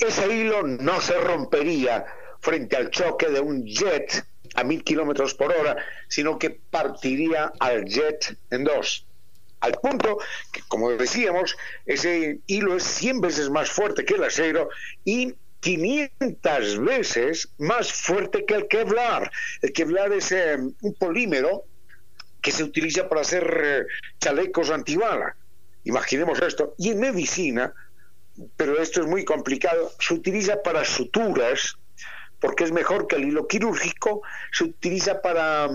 [0.00, 2.04] ese hilo no se rompería
[2.40, 5.76] frente al choque de un jet a mil kilómetros por hora,
[6.08, 9.06] sino que partiría al jet en dos.
[9.60, 10.18] Al punto
[10.52, 14.68] que, como decíamos, ese hilo es 100 veces más fuerte que el acero
[15.04, 19.30] y 500 veces más fuerte que el Kevlar.
[19.60, 21.64] El Kevlar es eh, un polímero
[22.40, 23.86] que se utiliza para hacer eh,
[24.20, 25.36] chalecos antibala.
[25.84, 26.74] Imaginemos esto.
[26.78, 27.74] Y en medicina,
[28.56, 31.76] pero esto es muy complicado, se utiliza para suturas,
[32.40, 34.22] porque es mejor que el hilo quirúrgico,
[34.52, 35.68] se utiliza para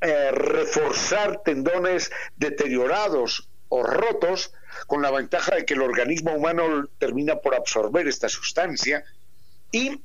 [0.00, 4.52] eh, reforzar tendones deteriorados o rotos,
[4.86, 9.04] con la ventaja de que el organismo humano termina por absorber esta sustancia.
[9.72, 10.02] Y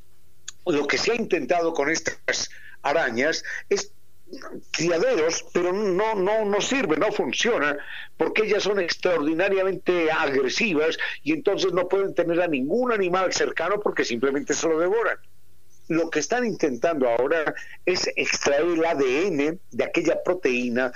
[0.66, 2.50] lo que se ha intentado con estas
[2.82, 3.92] arañas es
[4.72, 7.78] criaderos, pero no, no, no sirve, no funciona,
[8.18, 14.06] porque ellas son extraordinariamente agresivas y entonces no pueden tener a ningún animal cercano porque
[14.06, 15.18] simplemente se lo devoran.
[15.88, 17.54] Lo que están intentando ahora
[17.86, 20.92] es extraer el ADN de aquella proteína,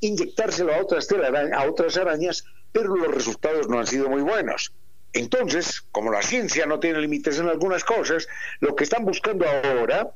[0.00, 4.72] inyectárselo a otras, a otras arañas, pero los resultados no han sido muy buenos.
[5.12, 8.28] Entonces, como la ciencia no tiene límites en algunas cosas,
[8.60, 10.10] lo que están buscando ahora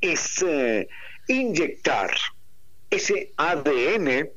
[0.00, 0.88] es eh,
[1.28, 2.10] inyectar
[2.90, 4.30] ese ADN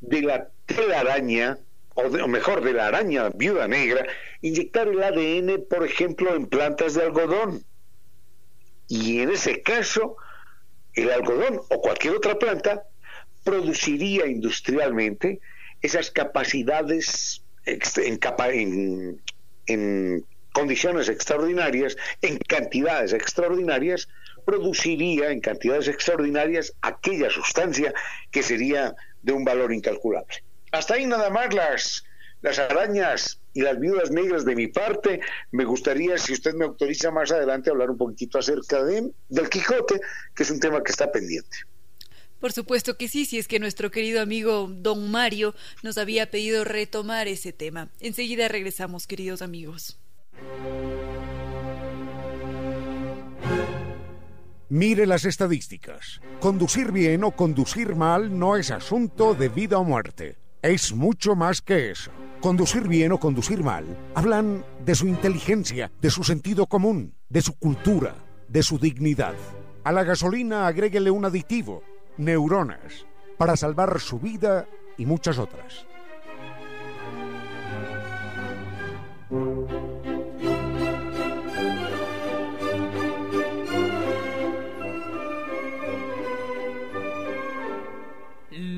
[0.00, 1.58] de la telaraña,
[1.94, 4.06] o, o mejor, de la araña viuda negra,
[4.40, 7.62] inyectar el ADN, por ejemplo, en plantas de algodón.
[8.88, 10.16] Y en ese caso,
[10.94, 12.84] el algodón o cualquier otra planta
[13.44, 15.40] produciría industrialmente
[15.82, 19.20] esas capacidades en,
[20.52, 24.08] condiciones extraordinarias, en cantidades extraordinarias,
[24.44, 27.92] produciría en cantidades extraordinarias aquella sustancia
[28.30, 30.34] que sería de un valor incalculable.
[30.72, 32.04] Hasta ahí nada más las,
[32.42, 35.20] las arañas y las viudas negras de mi parte.
[35.50, 40.00] Me gustaría, si usted me autoriza más adelante, hablar un poquitito acerca de, del Quijote,
[40.34, 41.58] que es un tema que está pendiente.
[42.38, 46.64] Por supuesto que sí, si es que nuestro querido amigo don Mario nos había pedido
[46.64, 47.90] retomar ese tema.
[48.00, 49.98] Enseguida regresamos, queridos amigos.
[54.70, 56.20] Mire las estadísticas.
[56.38, 60.38] Conducir bien o conducir mal no es asunto de vida o muerte.
[60.62, 62.12] Es mucho más que eso.
[62.40, 67.58] Conducir bien o conducir mal hablan de su inteligencia, de su sentido común, de su
[67.58, 68.14] cultura,
[68.46, 69.34] de su dignidad.
[69.82, 71.82] A la gasolina agréguele un aditivo,
[72.16, 73.06] neuronas,
[73.38, 75.84] para salvar su vida y muchas otras.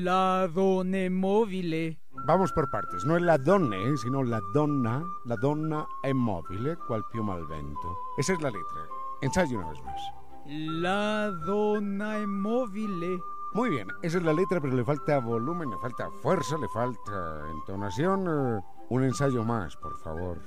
[0.03, 1.97] La donne móvil.
[2.27, 7.05] Vamos por partes, no es la donne, sino la donna, la donna è mobile, cual
[7.09, 7.97] più mal vento.
[8.17, 8.81] Esa es la letra.
[9.21, 10.01] Ensayo una vez más.
[10.45, 13.21] La donna è mobile.
[13.53, 17.49] Muy bien, esa es la letra, pero le falta volumen, le falta fuerza, le falta
[17.49, 18.27] entonación.
[18.27, 20.37] Eh, un ensayo más, por favor.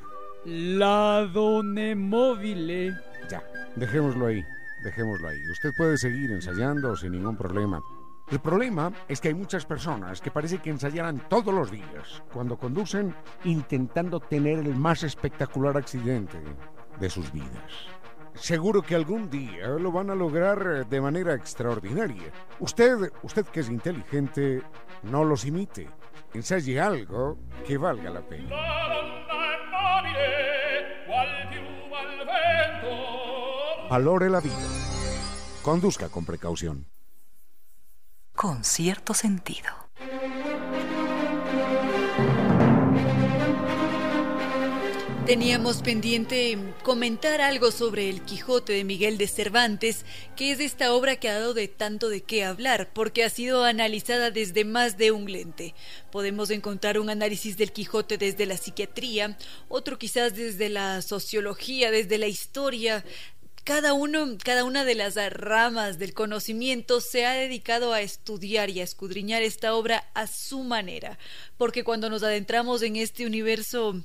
[0.44, 2.94] La donne móvil.
[3.30, 3.42] Ya,
[3.74, 4.44] dejémoslo ahí,
[4.84, 5.38] dejémoslo ahí.
[5.50, 7.80] Usted puede seguir ensayando sin ningún problema.
[8.28, 12.58] El problema es que hay muchas personas que parece que ensayaran todos los días cuando
[12.58, 16.38] conducen intentando tener el más espectacular accidente
[16.98, 17.72] de sus vidas.
[18.34, 22.32] Seguro que algún día lo van a lograr de manera extraordinaria.
[22.58, 24.60] Usted, usted que es inteligente,
[25.04, 25.88] no los imite.
[26.34, 28.50] Ensaye algo que valga la pena.
[33.88, 34.68] Valore la vida.
[35.62, 36.86] Conduzca con precaución
[38.36, 39.70] con cierto sentido.
[45.26, 50.04] Teníamos pendiente comentar algo sobre el Quijote de Miguel de Cervantes,
[50.36, 53.64] que es esta obra que ha dado de tanto de qué hablar, porque ha sido
[53.64, 55.74] analizada desde más de un lente.
[56.12, 62.18] Podemos encontrar un análisis del Quijote desde la psiquiatría, otro quizás desde la sociología, desde
[62.18, 63.04] la historia,
[63.66, 68.78] cada uno, cada una de las ramas del conocimiento se ha dedicado a estudiar y
[68.78, 71.18] a escudriñar esta obra a su manera,
[71.56, 74.04] porque cuando nos adentramos en este universo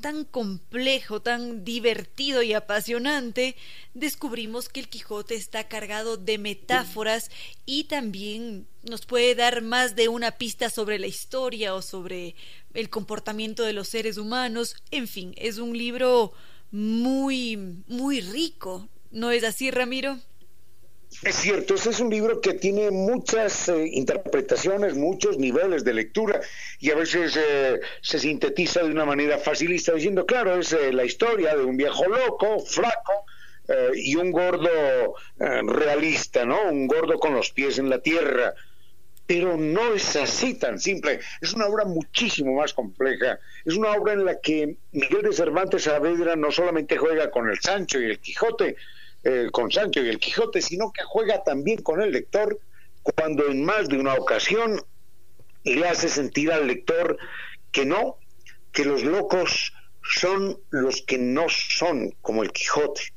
[0.00, 3.56] tan complejo, tan divertido y apasionante,
[3.94, 7.32] descubrimos que el Quijote está cargado de metáforas
[7.66, 12.36] y también nos puede dar más de una pista sobre la historia o sobre
[12.74, 14.76] el comportamiento de los seres humanos.
[14.92, 16.32] En fin, es un libro
[16.72, 17.56] muy,
[17.86, 18.88] muy rico.
[19.10, 20.18] ¿No es así, Ramiro?
[21.22, 26.40] Es cierto, este es un libro que tiene muchas eh, interpretaciones, muchos niveles de lectura
[26.80, 31.04] y a veces eh, se sintetiza de una manera facilista diciendo, claro, es eh, la
[31.04, 33.24] historia de un viejo loco, flaco
[33.94, 36.60] y un gordo realista, ¿no?
[36.68, 38.54] Un gordo con los pies en la tierra
[39.26, 41.20] pero no es así tan simple.
[41.40, 43.38] Es una obra muchísimo más compleja.
[43.64, 47.58] Es una obra en la que Miguel de Cervantes Saavedra no solamente juega con el
[47.60, 48.76] Sancho y el Quijote,
[49.24, 52.58] eh, con Sancho y el Quijote, sino que juega también con el lector
[53.02, 54.80] cuando en más de una ocasión
[55.64, 57.16] le hace sentir al lector
[57.70, 58.18] que no,
[58.72, 63.12] que los locos son los que no son como el Quijote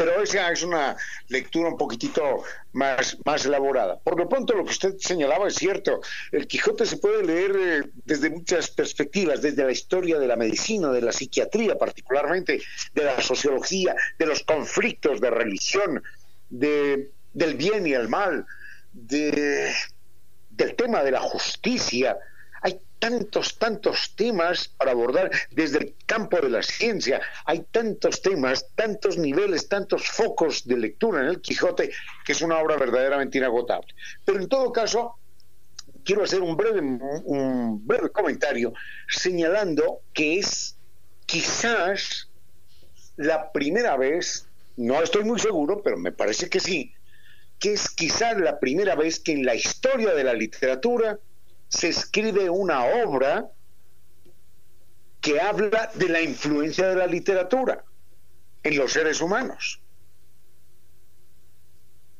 [0.00, 0.96] pero esa es una
[1.28, 3.98] lectura un poquitito más, más elaborada.
[3.98, 6.00] Por lo pronto, lo que usted señalaba es cierto.
[6.32, 10.90] El Quijote se puede leer eh, desde muchas perspectivas, desde la historia de la medicina,
[10.90, 12.62] de la psiquiatría particularmente,
[12.94, 16.02] de la sociología, de los conflictos de religión,
[16.48, 18.46] de, del bien y el mal,
[18.94, 19.70] de,
[20.48, 22.16] del tema de la justicia,
[23.00, 27.20] tantos, tantos temas para abordar desde el campo de la ciencia.
[27.46, 31.90] Hay tantos temas, tantos niveles, tantos focos de lectura en el Quijote,
[32.24, 33.92] que es una obra verdaderamente inagotable.
[34.24, 35.16] Pero en todo caso,
[36.04, 38.72] quiero hacer un breve, un breve comentario
[39.08, 40.76] señalando que es
[41.26, 42.28] quizás
[43.16, 46.94] la primera vez, no estoy muy seguro, pero me parece que sí,
[47.58, 51.18] que es quizás la primera vez que en la historia de la literatura
[51.70, 53.48] se escribe una obra
[55.20, 57.84] que habla de la influencia de la literatura
[58.62, 59.80] en los seres humanos.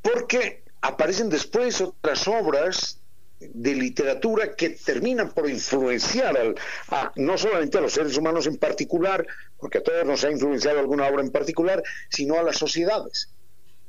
[0.02, 3.00] Porque aparecen después otras obras
[3.40, 6.54] de literatura que terminan por influenciar
[6.90, 9.26] a, no solamente a los seres humanos en particular,
[9.58, 13.30] porque a todos nos ha influenciado alguna obra en particular, sino a las sociedades.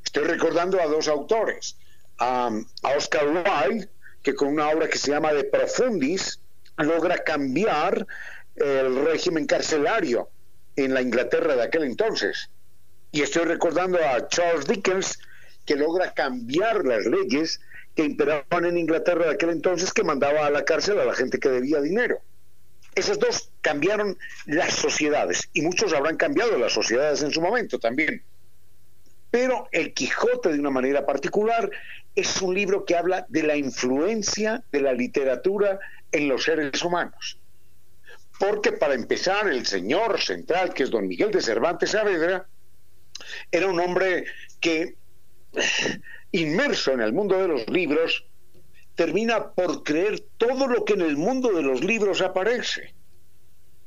[0.04, 1.78] Estoy recordando a dos autores,
[2.17, 2.50] a
[2.95, 3.89] Oscar Wilde,
[4.23, 6.39] que con una obra que se llama De Profundis
[6.78, 8.05] logra cambiar
[8.55, 10.30] el régimen carcelario
[10.76, 12.49] en la Inglaterra de aquel entonces.
[13.11, 15.19] Y estoy recordando a Charles Dickens,
[15.65, 17.59] que logra cambiar las leyes
[17.95, 21.39] que imperaban en Inglaterra de aquel entonces que mandaba a la cárcel a la gente
[21.39, 22.19] que debía dinero.
[22.95, 28.24] Esas dos cambiaron las sociedades y muchos habrán cambiado las sociedades en su momento también.
[29.32, 31.71] Pero El Quijote de una manera particular
[32.15, 35.79] es un libro que habla de la influencia de la literatura
[36.11, 37.39] en los seres humanos.
[38.38, 42.45] Porque para empezar, el señor central, que es don Miguel de Cervantes Saavedra,
[43.51, 44.25] era un hombre
[44.59, 44.95] que,
[46.32, 48.25] inmerso en el mundo de los libros,
[48.95, 52.93] termina por creer todo lo que en el mundo de los libros aparece.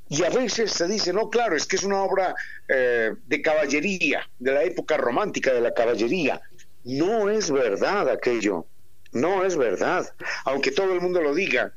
[0.08, 2.34] Y a veces se dice, no, claro, es que es una obra
[2.68, 6.40] eh, de caballería, de la época romántica de la caballería.
[6.84, 8.66] No es verdad aquello,
[9.12, 10.06] no es verdad,
[10.44, 11.72] aunque todo el mundo lo diga.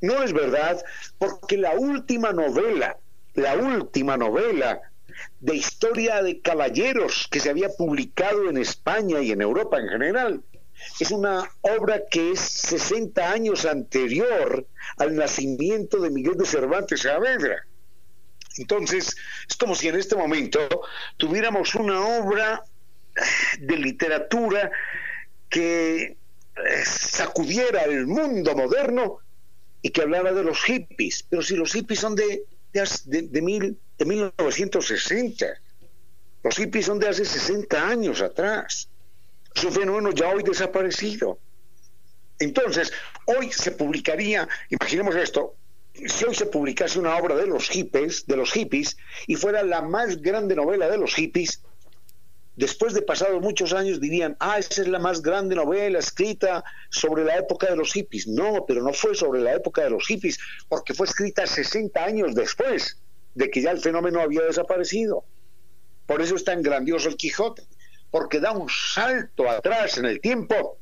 [0.00, 0.84] No es verdad
[1.18, 2.96] porque la última novela,
[3.34, 4.80] la última novela
[5.40, 10.42] de historia de caballeros que se había publicado en España y en Europa en general,
[11.00, 14.66] es una obra que es 60 años anterior
[14.96, 17.66] al nacimiento de Miguel de Cervantes Saavedra.
[18.58, 19.16] Entonces,
[19.48, 20.60] es como si en este momento
[21.16, 22.64] tuviéramos una obra
[23.58, 24.70] de literatura
[25.48, 26.16] que eh,
[26.84, 29.18] sacudiera el mundo moderno
[29.82, 31.24] y que hablara de los hippies.
[31.28, 35.46] Pero si los hippies son de, de, de, mil, de 1960,
[36.42, 38.88] los hippies son de hace 60 años atrás.
[39.54, 41.38] Es un fenómeno ya hoy desaparecido.
[42.38, 42.92] Entonces,
[43.26, 45.54] hoy se publicaría, imaginemos esto,
[45.94, 48.96] si hoy se publicase una obra de los hippies, de los hippies,
[49.26, 51.62] y fuera la más grande novela de los hippies,
[52.56, 57.24] después de pasados muchos años dirían, ah, esa es la más grande novela escrita sobre
[57.24, 58.26] la época de los hippies.
[58.26, 60.38] No, pero no fue sobre la época de los hippies,
[60.68, 63.00] porque fue escrita 60 años después
[63.34, 65.24] de que ya el fenómeno había desaparecido.
[66.06, 67.62] Por eso es tan grandioso el Quijote,
[68.14, 70.78] porque da un salto atrás en el tiempo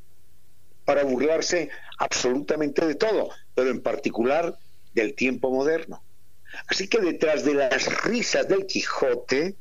[0.84, 4.58] para burlarse absolutamente de todo, pero en particular
[4.92, 6.02] del tiempo moderno.
[6.68, 9.56] Así que detrás de las risas del Quijote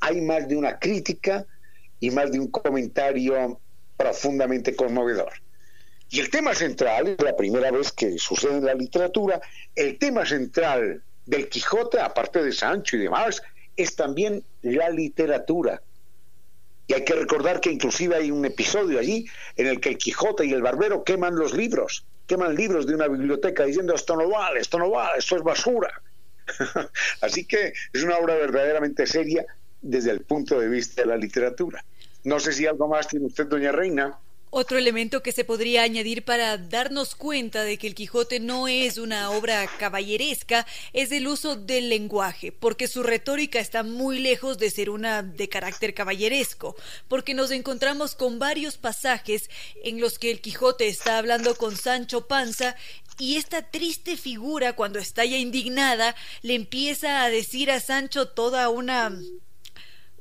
[0.00, 1.46] hay más de una crítica
[2.00, 3.62] y más de un comentario
[3.96, 5.32] profundamente conmovedor.
[6.10, 9.40] Y el tema central, es la primera vez que sucede en la literatura,
[9.74, 13.40] el tema central del Quijote, aparte de Sancho y demás,
[13.74, 15.80] es también la literatura.
[16.86, 19.26] Y hay que recordar que inclusive hay un episodio allí
[19.56, 23.08] en el que el Quijote y el barbero queman los libros queman libros de una
[23.08, 26.02] biblioteca diciendo esto no vale, esto no vale, esto es basura.
[27.20, 29.44] Así que es una obra verdaderamente seria
[29.80, 31.84] desde el punto de vista de la literatura.
[32.24, 34.18] No sé si algo más tiene usted, doña Reina.
[34.58, 38.96] Otro elemento que se podría añadir para darnos cuenta de que el Quijote no es
[38.96, 44.70] una obra caballeresca es el uso del lenguaje, porque su retórica está muy lejos de
[44.70, 46.74] ser una de carácter caballeresco,
[47.06, 49.50] porque nos encontramos con varios pasajes
[49.84, 52.76] en los que el Quijote está hablando con Sancho Panza
[53.18, 58.70] y esta triste figura, cuando está ya indignada, le empieza a decir a Sancho toda
[58.70, 59.14] una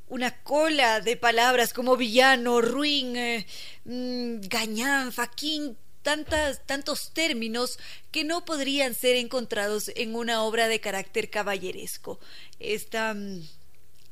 [0.07, 3.45] una cola de palabras como villano, ruin, eh,
[3.85, 7.79] mm, gañán, faquín, tantas, tantos términos
[8.11, 12.19] que no podrían ser encontrados en una obra de carácter caballeresco.
[12.59, 13.41] Esta, mm,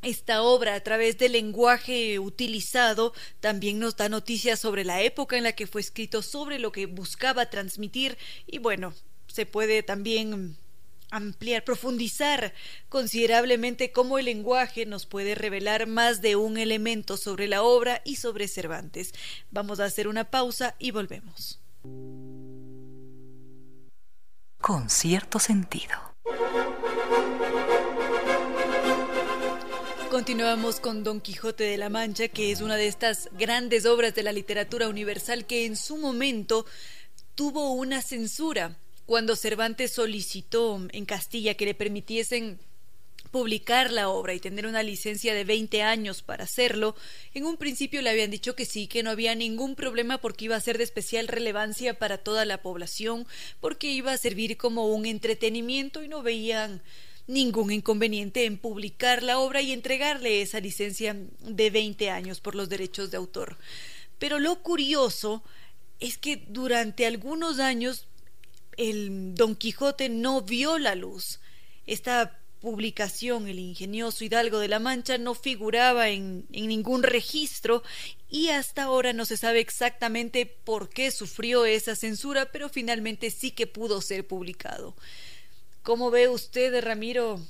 [0.02, 5.44] esta obra, a través del lenguaje utilizado, también nos da noticias sobre la época en
[5.44, 8.18] la que fue escrito, sobre lo que buscaba transmitir
[8.48, 8.94] y bueno,
[9.28, 10.58] se puede también
[11.14, 12.54] ampliar, profundizar
[12.90, 18.16] considerablemente cómo el lenguaje nos puede revelar más de un elemento sobre la obra y
[18.16, 19.14] sobre Cervantes.
[19.52, 21.62] Vamos a hacer una pausa y volvemos.
[24.60, 26.14] Con cierto sentido.
[30.10, 34.24] Continuamos con Don Quijote de la Mancha, que es una de estas grandes obras de
[34.24, 36.66] la literatura universal que en su momento
[37.36, 42.60] tuvo una censura cuando Cervantes solicitó en Castilla que le permitiesen
[43.32, 46.96] publicar la obra y tener una licencia de 20 años para hacerlo,
[47.34, 50.56] en un principio le habían dicho que sí, que no había ningún problema porque iba
[50.56, 53.26] a ser de especial relevancia para toda la población,
[53.60, 56.84] porque iba a servir como un entretenimiento y no veían
[57.26, 62.70] ningún inconveniente en publicar la obra y entregarle esa licencia de 20 años por los
[62.70, 63.58] derechos de autor.
[64.20, 65.44] Pero lo curioso
[66.00, 68.08] es que durante algunos años
[68.78, 71.40] el Don Quijote no vio la luz.
[71.86, 77.84] Esta publicación, el ingenioso Hidalgo de la Mancha, no figuraba en, ningún registro
[78.30, 83.52] y hasta ahora no se sabe exactamente por qué sufrió esa censura, pero finalmente sí
[83.52, 84.96] que pudo ser publicado.
[85.82, 87.42] ¿Cómo ve usted, Ramiro,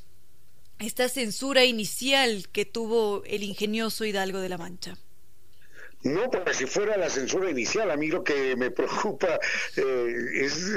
[0.80, 4.97] esta censura inicial que tuvo el ingenioso Hidalgo de la Mancha?
[6.04, 9.39] No porque si fuera la censura inicial, a mí lo que me preocupa
[9.78, 10.72] eh, es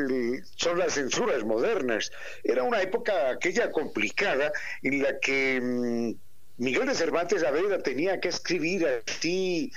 [0.57, 2.13] son las censuras modernas.
[2.45, 4.53] Era una época aquella complicada
[4.83, 9.73] en la que mm, Miguel de Cervantes Saavedra tenía que escribir así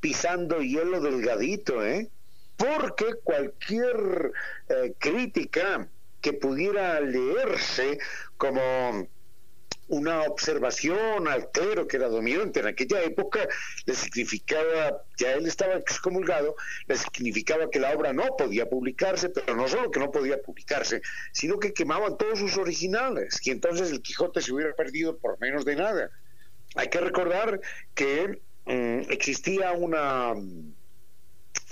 [0.00, 2.08] pisando hielo delgadito, ¿eh?
[2.56, 4.32] Porque cualquier
[4.68, 5.88] eh, crítica
[6.20, 7.98] que pudiera leerse
[8.36, 9.08] como
[9.92, 13.46] una observación al clero que era dominante en aquella época
[13.84, 19.54] le significaba, ya él estaba excomulgado, le significaba que la obra no podía publicarse, pero
[19.54, 24.00] no solo que no podía publicarse, sino que quemaban todos sus originales y entonces el
[24.00, 26.10] Quijote se hubiera perdido por menos de nada.
[26.74, 27.60] Hay que recordar
[27.94, 30.32] que mm, existía una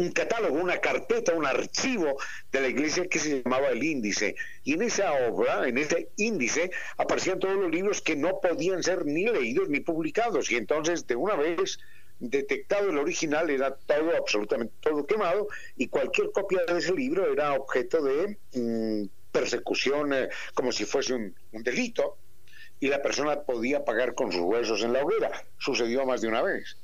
[0.00, 2.16] un catálogo, una carpeta, un archivo
[2.50, 4.34] de la iglesia que se llamaba el índice.
[4.64, 9.04] Y en esa obra, en ese índice, aparecían todos los libros que no podían ser
[9.04, 10.50] ni leídos ni publicados.
[10.50, 11.78] Y entonces, de una vez
[12.18, 17.54] detectado el original, era todo, absolutamente todo quemado, y cualquier copia de ese libro era
[17.54, 22.16] objeto de mm, persecución eh, como si fuese un, delito,
[22.78, 25.30] y la persona podía pagar con sus huesos en la hoguera.
[25.58, 26.78] Sucedió más de una vez.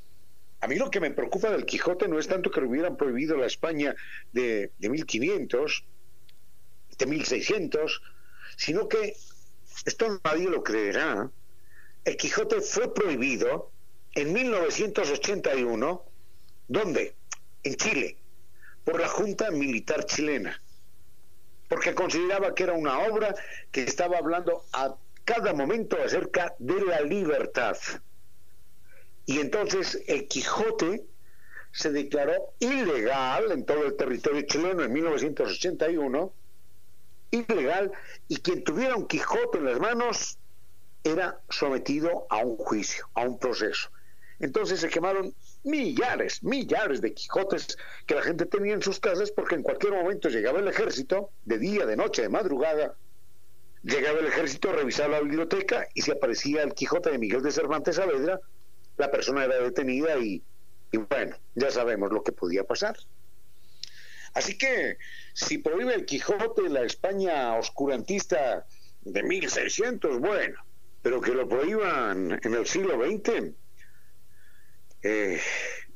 [0.59, 3.37] A mí lo que me preocupa del Quijote no es tanto que lo hubieran prohibido
[3.37, 3.95] la España
[4.31, 5.85] de, de 1500,
[6.97, 8.01] de 1600,
[8.55, 9.15] sino que,
[9.85, 11.29] esto nadie lo creerá,
[12.05, 13.71] el Quijote fue prohibido
[14.15, 16.05] en 1981,
[16.67, 17.15] ¿dónde?
[17.63, 18.17] En Chile,
[18.83, 20.59] por la Junta Militar Chilena,
[21.67, 23.35] porque consideraba que era una obra
[23.71, 24.95] que estaba hablando a
[25.25, 27.77] cada momento acerca de la libertad.
[29.27, 31.05] Y entonces el Quijote
[31.73, 36.33] se declaró ilegal en todo el territorio chileno en 1981,
[37.31, 37.91] ilegal,
[38.29, 40.39] y quien tuviera un Quijote en las manos
[41.03, 43.91] era sometido a un juicio, a un proceso.
[44.39, 49.55] Entonces se quemaron millares, millares de Quijotes que la gente tenía en sus casas porque
[49.55, 52.95] en cualquier momento llegaba el ejército, de día, de noche, de madrugada,
[53.83, 57.51] llegaba el ejército a revisar la biblioteca y se aparecía el Quijote de Miguel de
[57.51, 58.39] Cervantes Saavedra
[58.97, 60.43] la persona era detenida y,
[61.09, 62.97] bueno, ya sabemos lo que podía pasar.
[64.33, 64.97] Así que
[65.33, 68.65] si prohíbe el Quijote la España oscurantista
[69.01, 70.63] de 1600, bueno,
[71.01, 73.53] pero que lo prohíban en el siglo XX,
[75.03, 75.39] eh,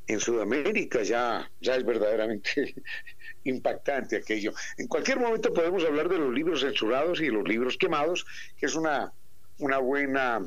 [0.07, 2.75] en Sudamérica ya, ya es verdaderamente
[3.43, 4.53] impactante aquello.
[4.77, 8.25] En cualquier momento podemos hablar de los libros censurados y los libros quemados,
[8.57, 9.11] que es una,
[9.59, 10.41] una buena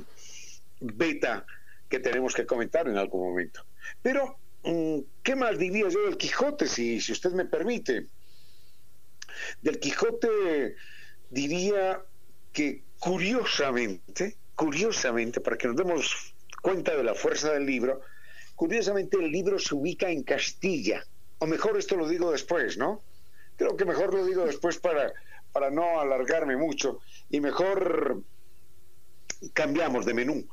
[0.80, 1.46] beta
[1.94, 3.64] que tenemos que comentar en algún momento.
[4.02, 8.08] Pero, mm, ¿qué más diría yo del Quijote, si, si usted me permite?
[9.62, 10.74] Del Quijote
[11.30, 12.02] diría
[12.52, 18.00] que curiosamente, curiosamente, para que nos demos cuenta de la fuerza del libro,
[18.56, 21.06] curiosamente el libro se ubica en Castilla,
[21.38, 23.02] o mejor esto lo digo después, ¿no?
[23.56, 25.12] Creo que mejor lo digo después para,
[25.52, 26.98] para no alargarme mucho
[27.30, 28.20] y mejor
[29.52, 30.48] cambiamos de menú.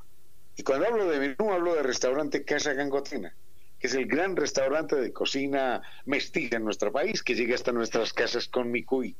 [0.55, 3.35] Y cuando hablo de menú, hablo de restaurante Casa Gangotina,
[3.79, 8.13] que es el gran restaurante de cocina mestiza en nuestro país, que llega hasta nuestras
[8.13, 9.15] casas con Micuy.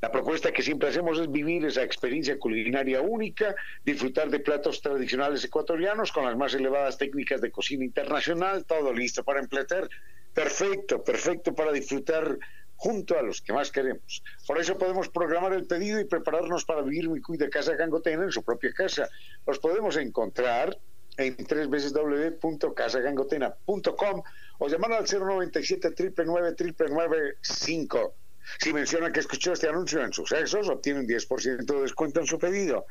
[0.00, 5.44] La propuesta que siempre hacemos es vivir esa experiencia culinaria única, disfrutar de platos tradicionales
[5.44, 9.88] ecuatorianos con las más elevadas técnicas de cocina internacional, todo listo para emplear.
[10.32, 12.38] Perfecto, perfecto para disfrutar
[12.78, 14.22] junto a los que más queremos.
[14.46, 18.30] Por eso podemos programar el pedido y prepararnos para vivir mi de casa Gangotena en
[18.30, 19.08] su propia casa.
[19.46, 20.78] Los podemos encontrar
[21.16, 24.22] en www.casagangotena.com
[24.58, 25.92] o llamar al 097
[26.24, 28.14] 999 5
[28.60, 32.38] Si menciona que escuchó este anuncio en sucesos, obtiene un 10% de descuento en su
[32.38, 32.86] pedido.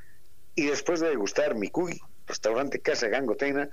[0.54, 3.70] Y después de degustar mi cuy, restaurante Casa Gangotena,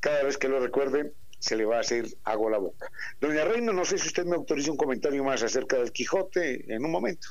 [0.00, 2.90] cada vez que lo recuerde, se le va a hacer agua a la boca.
[3.20, 6.82] Doña Reina, no sé si usted me autoriza un comentario más acerca del Quijote en
[6.82, 7.28] un momento.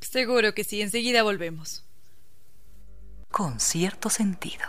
[0.00, 1.84] Seguro que sí, enseguida volvemos.
[3.30, 4.64] Con cierto sentido.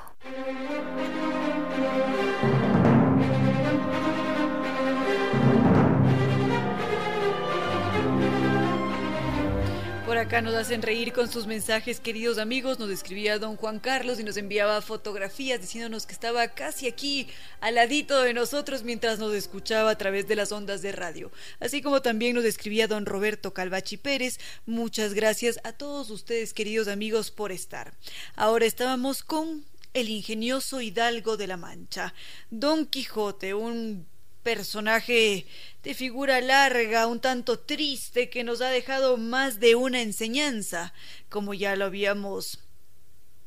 [10.24, 12.80] Acá nos hacen reír con sus mensajes, queridos amigos.
[12.80, 17.28] Nos escribía don Juan Carlos y nos enviaba fotografías diciéndonos que estaba casi aquí,
[17.60, 21.30] al ladito de nosotros, mientras nos escuchaba a través de las ondas de radio.
[21.60, 24.40] Así como también nos escribía don Roberto Calvachi Pérez.
[24.66, 27.94] Muchas gracias a todos ustedes, queridos amigos, por estar.
[28.38, 32.14] Ahora estábamos con el ingenioso Hidalgo de la Mancha,
[32.50, 34.08] Don Quijote, un
[34.44, 35.48] personaje
[35.84, 40.94] de figura larga, un tanto triste, que nos ha dejado más de una enseñanza,
[41.30, 42.60] como ya lo habíamos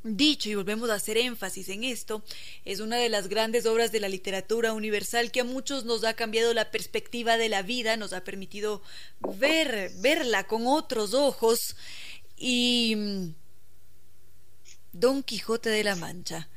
[0.02, 2.22] dicho, y volvemos a hacer énfasis en esto,
[2.64, 6.14] es una de las grandes obras de la literatura universal que a muchos nos ha
[6.14, 8.82] cambiado la perspectiva de la vida, nos ha permitido
[9.38, 11.76] ver, verla con otros ojos
[12.36, 13.34] y mm,
[14.92, 16.48] Don Quijote de la Mancha.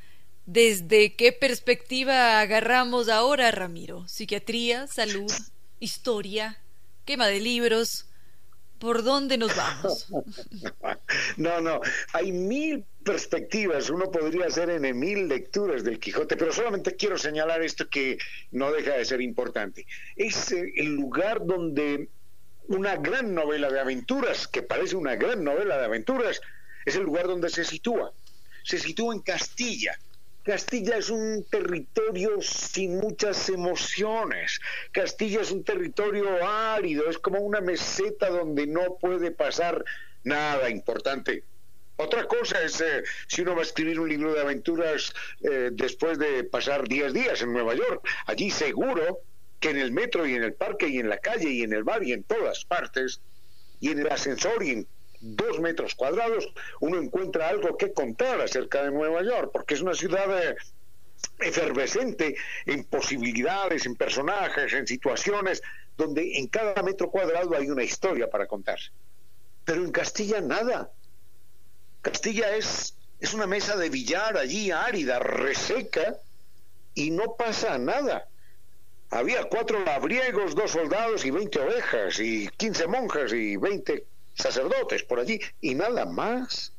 [0.52, 4.08] ¿Desde qué perspectiva agarramos ahora, Ramiro?
[4.08, 5.32] ¿Psiquiatría, salud,
[5.80, 6.58] historia,
[7.06, 8.08] quema de libros?
[8.80, 10.08] ¿Por dónde nos vamos?
[11.38, 11.82] no, no,
[12.14, 17.62] hay mil perspectivas, uno podría hacer en mil lecturas del Quijote, pero solamente quiero señalar
[17.62, 18.18] esto que
[18.50, 19.86] no deja de ser importante.
[20.16, 22.10] Es el lugar donde
[22.70, 26.41] una gran novela de aventuras, que parece una gran novela de aventuras,
[26.88, 28.12] es el lugar donde se sitúa.
[28.64, 29.95] Se sitúa en Castilla,
[30.44, 34.60] Castilla es un territorio sin muchas emociones.
[34.92, 39.84] Castilla es un territorio árido, es como una meseta donde no puede pasar
[40.24, 41.44] nada importante.
[41.98, 46.18] Otra cosa es eh, si uno va a escribir un libro de aventuras eh, después
[46.18, 48.08] de pasar 10 días en Nueva York.
[48.26, 49.20] Allí seguro
[49.60, 51.84] que en el metro y en el parque y en la calle y en el
[51.84, 53.20] bar y en todas partes
[53.82, 54.88] y en el ascensor y en
[55.22, 59.93] dos metros cuadrados, uno encuentra algo que contar acerca de Nueva York, porque es una
[59.93, 60.55] ciudad eh,
[61.39, 65.61] efervescente en posibilidades, en personajes, en situaciones,
[65.97, 68.80] donde en cada metro cuadrado hay una historia para contar.
[69.65, 70.89] Pero en Castilla nada.
[72.01, 76.15] Castilla es, es una mesa de billar allí árida, reseca,
[76.93, 78.28] y no pasa nada.
[79.11, 84.05] Había cuatro labriegos, dos soldados y veinte ovejas, y quince monjas y veinte
[84.40, 86.74] sacerdotes por allí y nada más.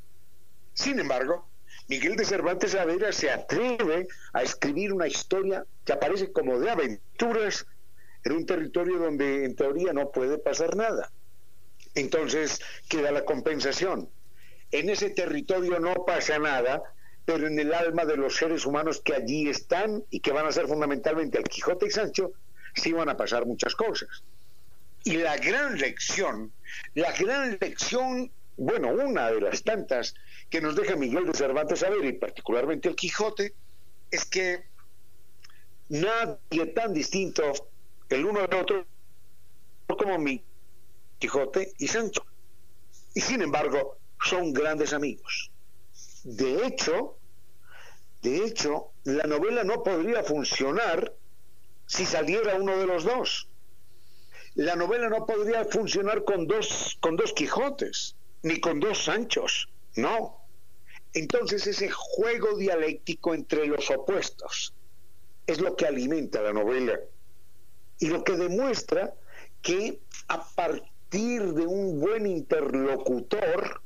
[0.72, 1.46] Sin embargo,
[1.88, 7.66] Miguel de Cervantes Saavedra se atreve a escribir una historia que aparece como de aventuras
[8.24, 11.10] en un territorio donde en teoría no puede pasar nada.
[11.94, 14.08] Entonces queda la compensación.
[14.70, 16.82] En ese territorio no pasa nada,
[17.24, 20.52] pero en el alma de los seres humanos que allí están y que van a
[20.52, 22.32] ser fundamentalmente el Quijote y Sancho,
[22.74, 24.22] sí van a pasar muchas cosas.
[25.04, 26.52] Y la gran lección,
[26.94, 30.14] la gran lección, bueno, una de las tantas
[30.50, 33.54] que nos deja Miguel de Cervantes saber, y particularmente el Quijote,
[34.10, 34.64] es que
[35.88, 37.52] nadie tan distinto
[38.08, 38.86] el uno del otro
[39.86, 40.42] como mi
[41.18, 42.24] Quijote y Sancho.
[43.14, 45.50] Y sin embargo, son grandes amigos.
[46.24, 47.18] De hecho,
[48.22, 51.14] de hecho, la novela no podría funcionar
[51.86, 53.49] si saliera uno de los dos
[54.60, 60.44] la novela no podría funcionar con dos, con dos Quijotes, ni con dos Sanchos, no.
[61.14, 64.74] Entonces ese juego dialéctico entre los opuestos
[65.46, 67.00] es lo que alimenta la novela
[67.98, 69.14] y lo que demuestra
[69.62, 73.80] que a partir de un buen interlocutor,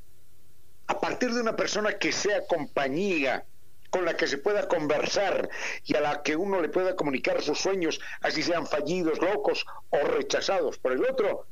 [0.89, 3.47] a partir de una persona que sea compañía,
[3.95, 5.49] con la que se pueda conversar
[5.85, 9.99] y a la que uno le pueda comunicar sus sueños, así sean fallidos, locos o
[9.99, 11.47] rechazados por el otro,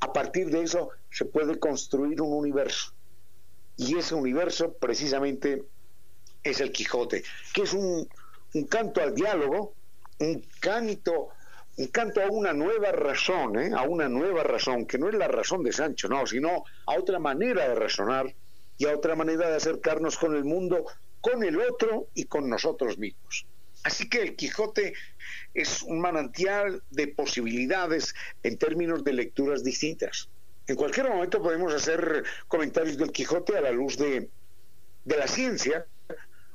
[0.00, 2.92] a partir de eso se puede construir un universo.
[3.76, 5.64] Y ese universo precisamente
[6.44, 8.08] es el Quijote, que es un,
[8.68, 9.74] canto al diálogo,
[10.20, 11.30] un canto,
[11.78, 13.72] un canto a una nueva razón, ¿eh?
[13.76, 17.18] a una nueva razón, que no es la razón de Sancho, no, sino a otra
[17.18, 18.32] manera de razonar
[18.78, 20.86] y a otra manera de acercarnos con el mundo
[21.20, 23.46] con el otro y con nosotros mismos.
[23.82, 24.92] Así que el Quijote
[25.54, 30.28] es un manantial de posibilidades en términos de lecturas distintas.
[30.66, 34.28] En cualquier momento podemos hacer comentarios del Quijote a la luz de,
[35.04, 35.86] la ciencia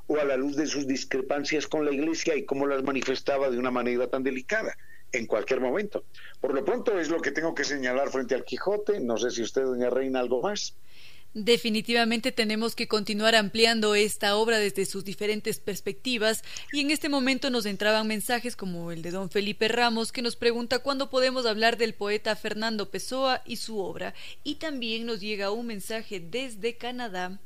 [0.07, 3.57] o a la luz de sus discrepancias con la Iglesia y cómo las manifestaba de
[3.57, 4.77] una manera tan delicada
[5.11, 6.05] en cualquier momento.
[6.39, 8.99] Por lo pronto es lo que tengo que señalar frente al Quijote.
[8.99, 10.75] No sé si usted, doña Reina, algo más.
[11.37, 17.49] Definitivamente tenemos que continuar ampliando esta obra desde sus diferentes perspectivas y en este momento
[17.49, 21.75] nos entraban mensajes como el de don Felipe Ramos que nos pregunta cuándo podemos hablar
[21.75, 24.13] del poeta Fernando Pessoa y su obra
[24.45, 27.37] y también nos llega un mensaje desde Canadá.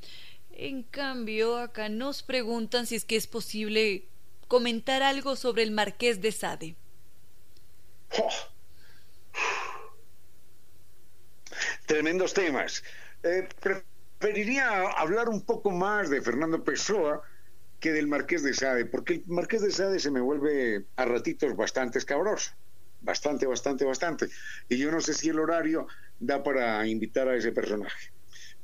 [0.52, 4.06] En cambio, acá nos preguntan si es que es posible
[4.48, 6.76] comentar algo sobre el Marqués de Sade.
[11.88, 12.84] Tremendos temas.
[13.24, 13.48] Eh,
[14.20, 17.22] preferiría hablar un poco más de Fernando Pessoa
[17.80, 21.56] que del Marqués de Sade, porque el Marqués de Sade se me vuelve a ratitos
[21.56, 22.52] bastante escabroso.
[23.02, 24.28] Bastante, bastante, bastante.
[24.68, 25.88] Y yo no sé si el horario
[26.20, 28.12] da para invitar a ese personaje.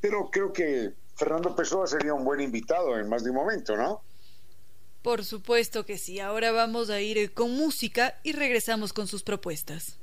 [0.02, 4.02] Pero creo que Fernando Pessoa sería un buen invitado en más de un momento, ¿no?
[5.02, 6.20] Por supuesto que sí.
[6.20, 9.98] Ahora vamos a ir con música y regresamos con sus propuestas.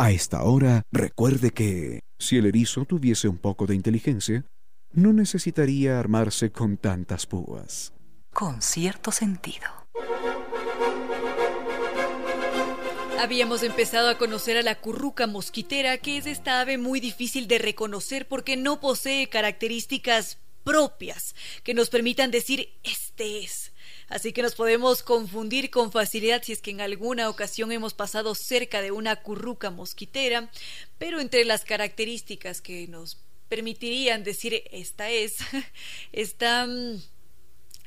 [0.00, 4.44] A esta hora, recuerde que si el erizo tuviese un poco de inteligencia,
[4.92, 7.92] no necesitaría armarse con tantas púas.
[8.32, 9.66] Con cierto sentido.
[13.18, 17.58] Habíamos empezado a conocer a la curruca mosquitera, que es esta ave muy difícil de
[17.58, 21.34] reconocer porque no posee características propias
[21.64, 23.72] que nos permitan decir este es.
[24.08, 28.34] Así que nos podemos confundir con facilidad si es que en alguna ocasión hemos pasado
[28.34, 30.50] cerca de una curruca mosquitera,
[30.98, 35.36] pero entre las características que nos permitirían decir esta es,
[36.12, 37.00] está mm,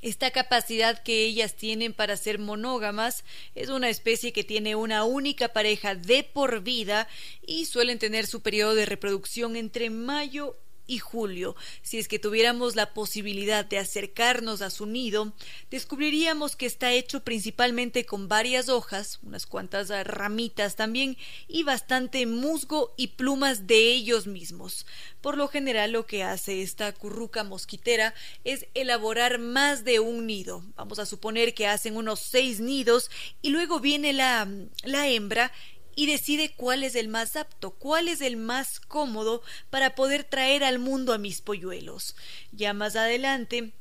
[0.01, 5.49] esta capacidad que ellas tienen para ser monógamas es una especie que tiene una única
[5.49, 7.07] pareja de por vida
[7.45, 10.57] y suelen tener su periodo de reproducción entre mayo
[10.91, 11.55] y julio.
[11.81, 15.33] Si es que tuviéramos la posibilidad de acercarnos a su nido,
[15.69, 21.17] descubriríamos que está hecho principalmente con varias hojas, unas cuantas ramitas también,
[21.47, 24.85] y bastante musgo y plumas de ellos mismos.
[25.21, 28.13] Por lo general lo que hace esta curruca mosquitera
[28.43, 30.61] es elaborar más de un nido.
[30.75, 33.09] Vamos a suponer que hacen unos seis nidos
[33.41, 34.45] y luego viene la,
[34.83, 35.53] la hembra
[35.95, 40.63] y decide cuál es el más apto, cuál es el más cómodo para poder traer
[40.63, 42.15] al mundo a mis polluelos.
[42.51, 43.73] Ya más adelante,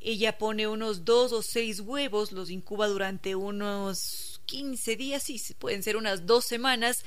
[0.00, 5.82] ella pone unos dos o seis huevos, los incuba durante unos quince días, sí, pueden
[5.82, 7.04] ser unas dos semanas,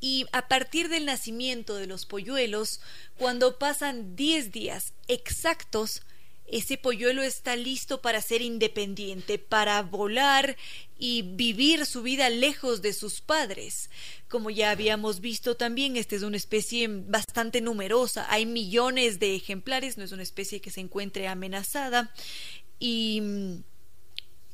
[0.00, 2.80] y a partir del nacimiento de los polluelos,
[3.18, 6.02] cuando pasan diez días exactos,
[6.50, 10.56] ese polluelo está listo para ser independiente, para volar
[10.98, 13.90] y vivir su vida lejos de sus padres.
[14.28, 19.96] Como ya habíamos visto también, esta es una especie bastante numerosa, hay millones de ejemplares,
[19.96, 22.12] no es una especie que se encuentre amenazada
[22.78, 23.62] y mm,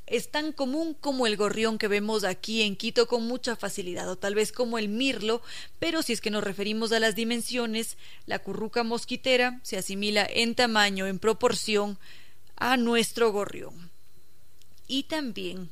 [0.06, 4.16] es tan común como el gorrión que vemos aquí en Quito con mucha facilidad, o
[4.16, 5.42] tal vez como el mirlo,
[5.78, 7.96] pero si es que nos referimos a las dimensiones,
[8.26, 11.98] la curruca mosquitera se asimila en tamaño, en proporción
[12.56, 13.90] a nuestro gorrión.
[14.86, 15.70] Y también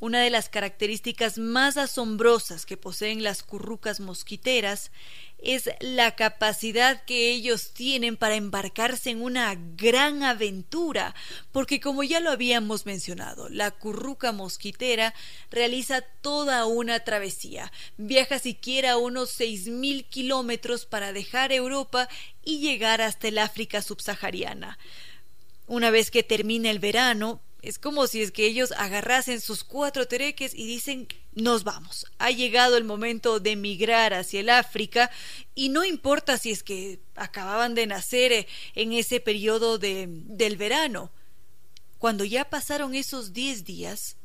[0.00, 4.90] una de las características más asombrosas que poseen las currucas mosquiteras
[5.38, 11.14] es la capacidad que ellos tienen para embarcarse en una gran aventura,
[11.52, 15.14] porque como ya lo habíamos mencionado, la curruca mosquitera
[15.50, 22.08] realiza toda una travesía, viaja siquiera unos seis mil kilómetros para dejar Europa
[22.42, 24.78] y llegar hasta el África subsahariana.
[25.66, 30.06] Una vez que termina el verano, es como si es que ellos agarrasen sus cuatro
[30.06, 32.06] tereques y dicen nos vamos.
[32.18, 35.10] Ha llegado el momento de migrar hacia el África
[35.54, 40.56] y no importa si es que acababan de nacer eh, en ese periodo de, del
[40.56, 41.12] verano.
[41.98, 44.16] Cuando ya pasaron esos diez días,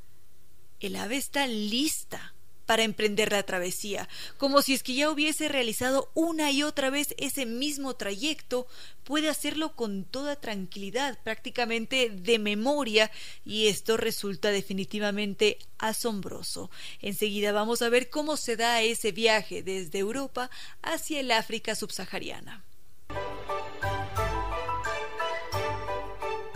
[0.80, 2.35] el ave está lista
[2.66, 4.08] para emprender la travesía,
[4.38, 8.68] como si es que ya hubiese realizado una y otra vez ese mismo trayecto,
[9.04, 13.12] puede hacerlo con toda tranquilidad, prácticamente de memoria,
[13.46, 16.72] y esto resulta definitivamente asombroso.
[17.02, 20.50] Enseguida vamos a ver cómo se da ese viaje desde Europa
[20.82, 22.64] hacia el África subsahariana.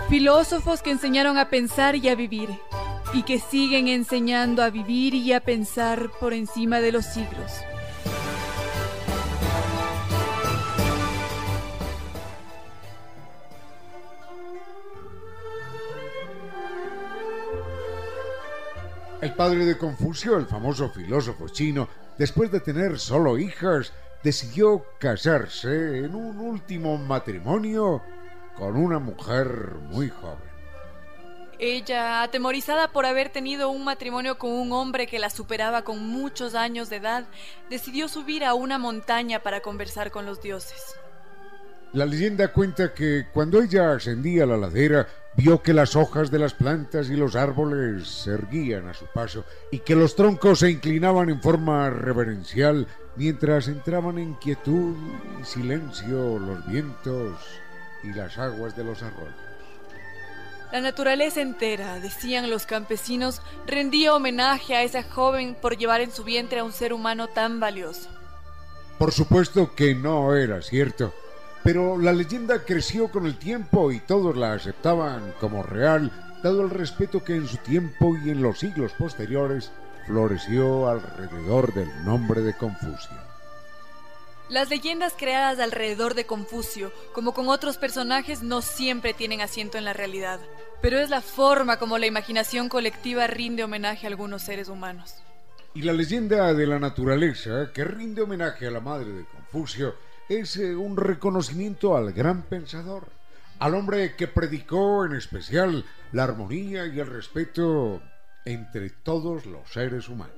[0.10, 2.49] Filósofos que enseñaron a pensar y a vivir
[3.14, 7.51] y que siguen enseñando a vivir y a pensar por encima de los siglos.
[19.22, 23.91] El padre de Confucio, el famoso filósofo chino, después de tener solo hijas,
[24.24, 28.01] decidió casarse en un último matrimonio
[28.55, 30.49] con una mujer muy joven.
[31.62, 36.55] Ella, atemorizada por haber tenido un matrimonio con un hombre que la superaba con muchos
[36.55, 37.28] años de edad,
[37.70, 40.95] decidió subir a una montaña para conversar con los dioses.
[41.91, 46.39] La leyenda cuenta que cuando ella ascendía a la ladera, vio que las hojas de
[46.39, 50.72] las plantas y los árboles se erguían a su paso y que los troncos se
[50.72, 52.88] inclinaban en forma reverencial
[53.18, 54.95] mientras entraban en quietud
[55.41, 57.36] y silencio los vientos
[58.03, 59.49] y las aguas de los arroyos.
[60.72, 66.24] La naturaleza entera, decían los campesinos, rendía homenaje a esa joven por llevar en su
[66.24, 68.08] vientre a un ser humano tan valioso.
[69.00, 71.12] Por supuesto que no era cierto,
[71.64, 76.12] pero la leyenda creció con el tiempo y todos la aceptaban como real,
[76.44, 79.72] dado el respeto que en su tiempo y en los siglos posteriores
[80.06, 83.29] floreció alrededor del nombre de Confucio.
[84.50, 89.86] Las leyendas creadas alrededor de Confucio, como con otros personajes, no siempre tienen asiento en
[89.86, 90.39] la realidad,
[90.82, 95.14] pero es la forma como la imaginación colectiva rinde homenaje a algunos seres humanos.
[95.76, 99.93] Y la leyenda de la naturaleza, que rinde homenaje a la madre de Confucio,
[100.28, 103.08] es eh, un reconocimiento al gran pensador,
[103.60, 108.02] al hombre que predicó en especial la armonía y el respeto
[108.45, 110.34] entre todos los seres humanos.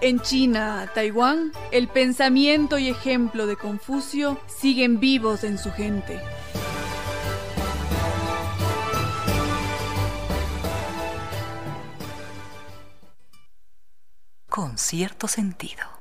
[0.00, 6.20] En China, Taiwán, el pensamiento y ejemplo de Confucio siguen vivos en su gente.
[14.48, 15.97] Con cierto sentido.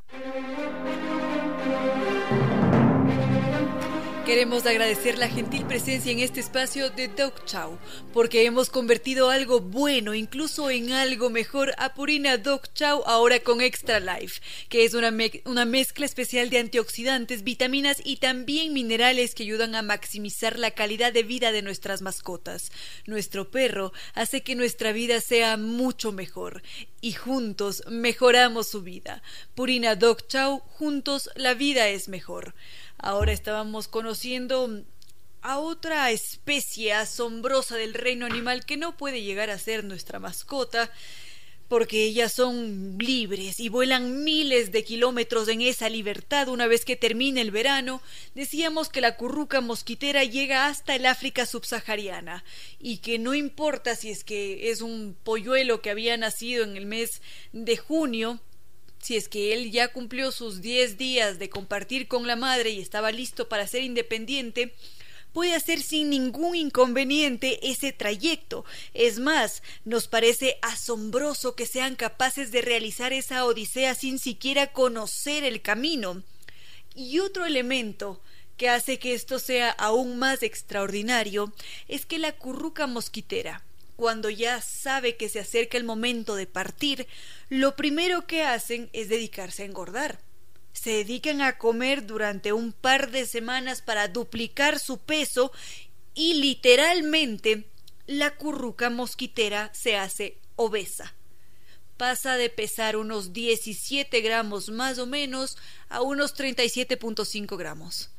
[4.28, 7.78] Queremos agradecer la gentil presencia en este espacio de Dog Chow,
[8.14, 13.62] porque hemos convertido algo bueno, incluso en algo mejor, a Purina Dog Chow ahora con
[13.62, 15.14] Extra Life, que es una,
[15.46, 21.14] una mezcla especial de antioxidantes, vitaminas y también minerales que ayudan a maximizar la calidad
[21.14, 22.74] de vida de nuestras mascotas.
[23.06, 26.64] Nuestro perro hace que nuestra vida sea mucho mejor
[27.00, 29.24] y juntos mejoramos su vida.
[29.56, 32.56] Purina Dog Chow, juntos la vida es mejor.
[32.98, 34.84] Ahora estábamos conociendo
[35.42, 40.92] a otra especie asombrosa del reino animal que no puede llegar a ser nuestra mascota,
[41.68, 46.96] porque ellas son libres y vuelan miles de kilómetros en esa libertad una vez que
[46.96, 48.02] termine el verano,
[48.36, 52.44] decíamos que la curruca mosquitera llega hasta el África subsahariana
[52.80, 56.86] y que no importa si es que es un polluelo que había nacido en el
[56.86, 57.22] mes
[57.52, 58.40] de junio,
[59.00, 62.80] si es que él ya cumplió sus diez días de compartir con la madre y
[62.80, 64.74] estaba listo para ser independiente,
[65.34, 68.66] puede hacer sin ningún inconveniente ese trayecto.
[68.94, 75.44] Es más, nos parece asombroso que sean capaces de realizar esa odisea sin siquiera conocer
[75.44, 76.24] el camino.
[76.96, 78.20] Y otro elemento
[78.58, 81.54] que hace que esto sea aún más extraordinario
[81.88, 83.64] es que la curruca mosquitera,
[83.98, 87.08] cuando ya sabe que se acerca el momento de partir,
[87.50, 90.20] lo primero que hacen es dedicarse a engordar.
[90.72, 95.52] Se dedican a comer durante un par de semanas para duplicar su peso
[96.14, 97.66] y literalmente
[98.06, 101.16] la curruca mosquitera se hace obesa.
[101.98, 105.58] Pasa de pesar unos 17 gramos más o menos
[105.90, 108.12] a unos 37.5 gramos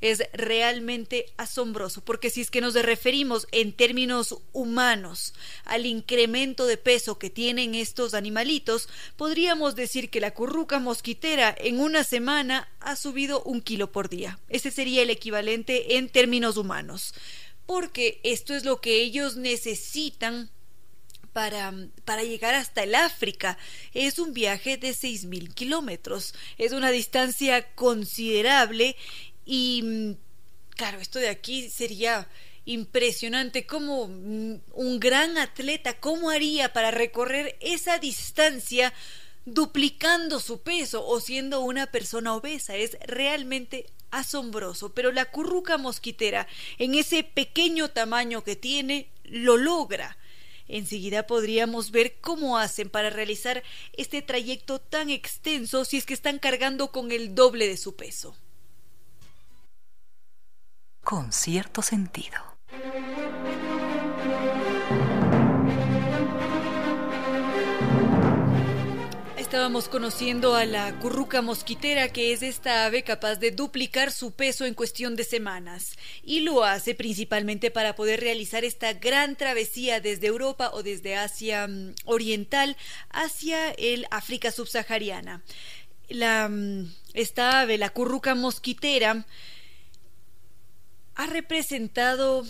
[0.00, 5.34] es realmente asombroso, porque si es que nos referimos en términos humanos
[5.64, 11.80] al incremento de peso que tienen estos animalitos, podríamos decir que la curruca mosquitera en
[11.80, 14.38] una semana ha subido un kilo por día.
[14.48, 17.14] Ese sería el equivalente en términos humanos,
[17.66, 20.50] porque esto es lo que ellos necesitan
[21.32, 21.72] para,
[22.04, 23.56] para, llegar hasta el África.
[23.94, 26.34] Es un viaje de seis mil kilómetros.
[26.58, 28.96] Es una distancia considerable
[29.44, 30.12] y mm,
[30.76, 32.28] claro, esto de aquí sería
[32.64, 38.92] impresionante como mm, un gran atleta, ¿cómo haría para recorrer esa distancia
[39.44, 42.76] duplicando su peso o siendo una persona obesa?
[42.76, 46.46] Es realmente asombroso, pero la curruca mosquitera,
[46.78, 50.16] en ese pequeño tamaño que tiene, lo logra.
[50.68, 53.64] Enseguida podríamos ver cómo hacen para realizar
[53.94, 58.36] este trayecto tan extenso si es que están cargando con el doble de su peso
[61.10, 62.38] con cierto sentido.
[69.36, 74.66] Estábamos conociendo a la curruca mosquitera, que es esta ave capaz de duplicar su peso
[74.66, 80.28] en cuestión de semanas, y lo hace principalmente para poder realizar esta gran travesía desde
[80.28, 82.76] Europa o desde Asia mm, Oriental
[83.10, 85.42] hacia el África subsahariana.
[86.08, 89.26] La, mm, esta ave, la curruca mosquitera,
[91.20, 92.46] ha representado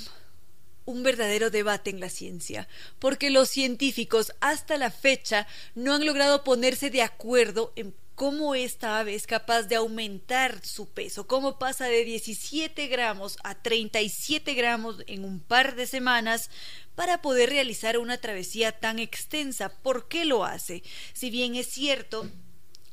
[0.85, 2.69] un verdadero debate en la ciencia,
[3.01, 9.01] porque los científicos hasta la fecha no han logrado ponerse de acuerdo en cómo esta
[9.01, 15.03] ave es capaz de aumentar su peso, cómo pasa de 17 gramos a 37 gramos
[15.09, 16.49] en un par de semanas
[16.95, 19.73] para poder realizar una travesía tan extensa.
[19.83, 20.85] ¿Por qué lo hace?
[21.13, 22.31] Si bien es cierto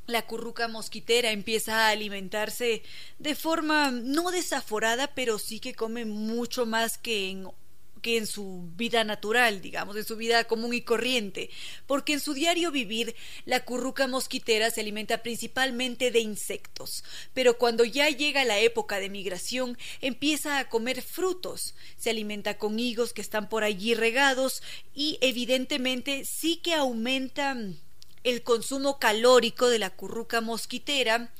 [0.07, 2.81] la curruca mosquitera empieza a alimentarse
[3.19, 7.47] de forma no desaforada, pero sí que come mucho más que en
[8.01, 11.49] que en su vida natural, digamos, en su vida común y corriente,
[11.87, 17.03] porque en su diario vivir la curruca mosquitera se alimenta principalmente de insectos,
[17.33, 22.79] pero cuando ya llega la época de migración empieza a comer frutos, se alimenta con
[22.79, 24.61] higos que están por allí regados
[24.93, 27.57] y evidentemente sí que aumenta
[28.29, 31.31] el consumo calórico de la curruca mosquitera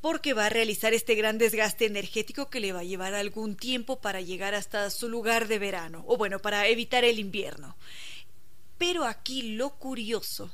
[0.00, 4.00] porque va a realizar este gran desgaste energético que le va a llevar algún tiempo
[4.00, 7.76] para llegar hasta su lugar de verano, o bueno, para evitar el invierno.
[8.78, 10.50] Pero aquí lo curioso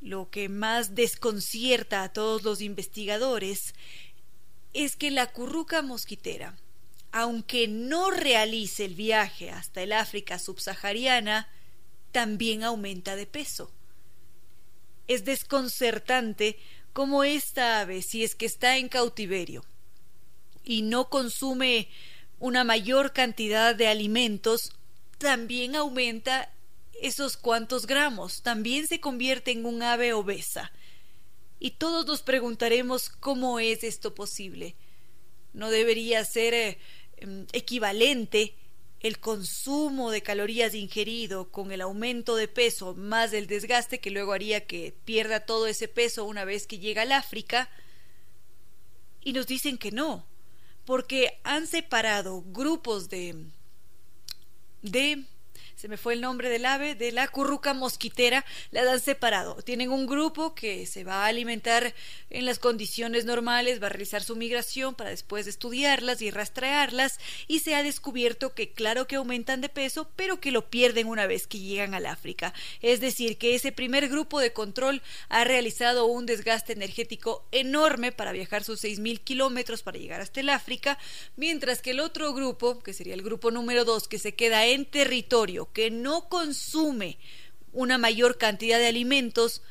[0.00, 3.74] lo que más desconcierta a todos los investigadores
[4.72, 6.58] es que la curruca mosquitera,
[7.12, 11.48] aunque no realice el viaje hasta el África subsahariana,
[12.12, 13.70] también aumenta de peso.
[15.08, 16.58] Es desconcertante
[16.92, 19.64] cómo esta ave, si es que está en cautiverio
[20.64, 21.88] y no consume
[22.38, 24.72] una mayor cantidad de alimentos,
[25.18, 26.52] también aumenta
[27.00, 30.72] esos cuantos gramos, también se convierte en un ave obesa.
[31.58, 34.74] Y todos nos preguntaremos cómo es esto posible.
[35.54, 36.78] ¿No debería ser eh,
[37.16, 38.54] em, equivalente
[39.06, 44.32] el consumo de calorías ingerido con el aumento de peso más el desgaste que luego
[44.32, 47.70] haría que pierda todo ese peso una vez que llega al África?
[49.22, 50.26] Y nos dicen que no,
[50.84, 53.36] porque han separado grupos de
[54.82, 55.24] de
[55.76, 59.56] se me fue el nombre del ave, de la curruca mosquitera, la han separado.
[59.62, 61.94] Tienen un grupo que se va a alimentar
[62.30, 67.58] en las condiciones normales, va a realizar su migración para después estudiarlas y rastrearlas y
[67.58, 71.46] se ha descubierto que claro que aumentan de peso, pero que lo pierden una vez
[71.46, 72.54] que llegan al África.
[72.80, 78.32] Es decir, que ese primer grupo de control ha realizado un desgaste energético enorme para
[78.32, 80.98] viajar sus 6.000 kilómetros para llegar hasta el África,
[81.36, 84.86] mientras que el otro grupo, que sería el grupo número 2, que se queda en
[84.86, 87.18] territorio que no consume
[87.72, 89.62] una mayor cantidad de alimentos,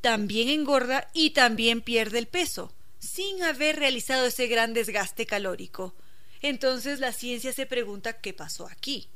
[0.00, 5.94] también engorda y también pierde el peso, sin haber realizado ese gran desgaste calórico.
[6.42, 9.08] Entonces la ciencia se pregunta qué pasó aquí.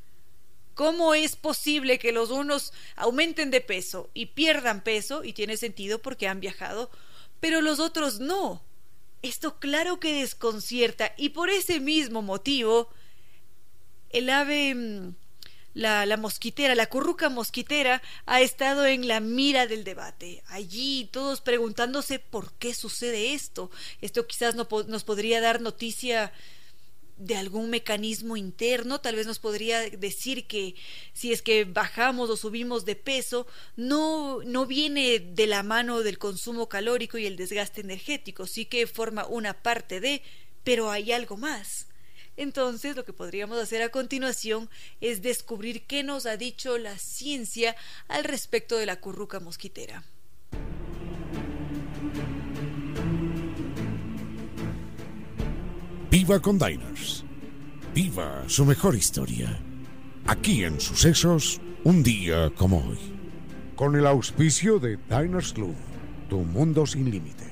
[0.75, 5.25] ¿Cómo es posible que los unos aumenten de peso y pierdan peso?
[5.25, 6.91] Y tiene sentido porque han viajado,
[7.41, 8.63] pero los otros no.
[9.23, 12.91] Esto claro que desconcierta y por ese mismo motivo
[14.11, 15.15] el ave mm,
[15.77, 20.43] la, la, mosquitera, la curruca mosquitera, ha estado en la mira del debate.
[20.47, 23.71] Allí todos preguntándose por qué sucede esto.
[24.01, 26.33] Esto quizás no, nos podría dar noticia
[27.19, 30.75] de algún mecanismo interno, tal vez nos podría decir que
[31.13, 33.47] si es que bajamos o subimos de peso,
[33.77, 38.87] no, no viene de la mano del consumo calórico y el desgaste energético, sí que
[38.87, 40.23] forma una parte de,
[40.65, 41.87] pero hay algo más.
[42.37, 44.69] Entonces, lo que podríamos hacer a continuación
[45.01, 47.77] es descubrir qué nos ha dicho la ciencia
[48.09, 50.05] al respecto de la curruca mosquitera.
[56.11, 57.25] Viva con Diners.
[57.95, 59.61] Viva su mejor historia.
[60.27, 62.99] Aquí en Sucesos, un día como hoy.
[63.75, 65.75] Con el auspicio de Diners Club,
[66.29, 67.46] tu mundo sin límites.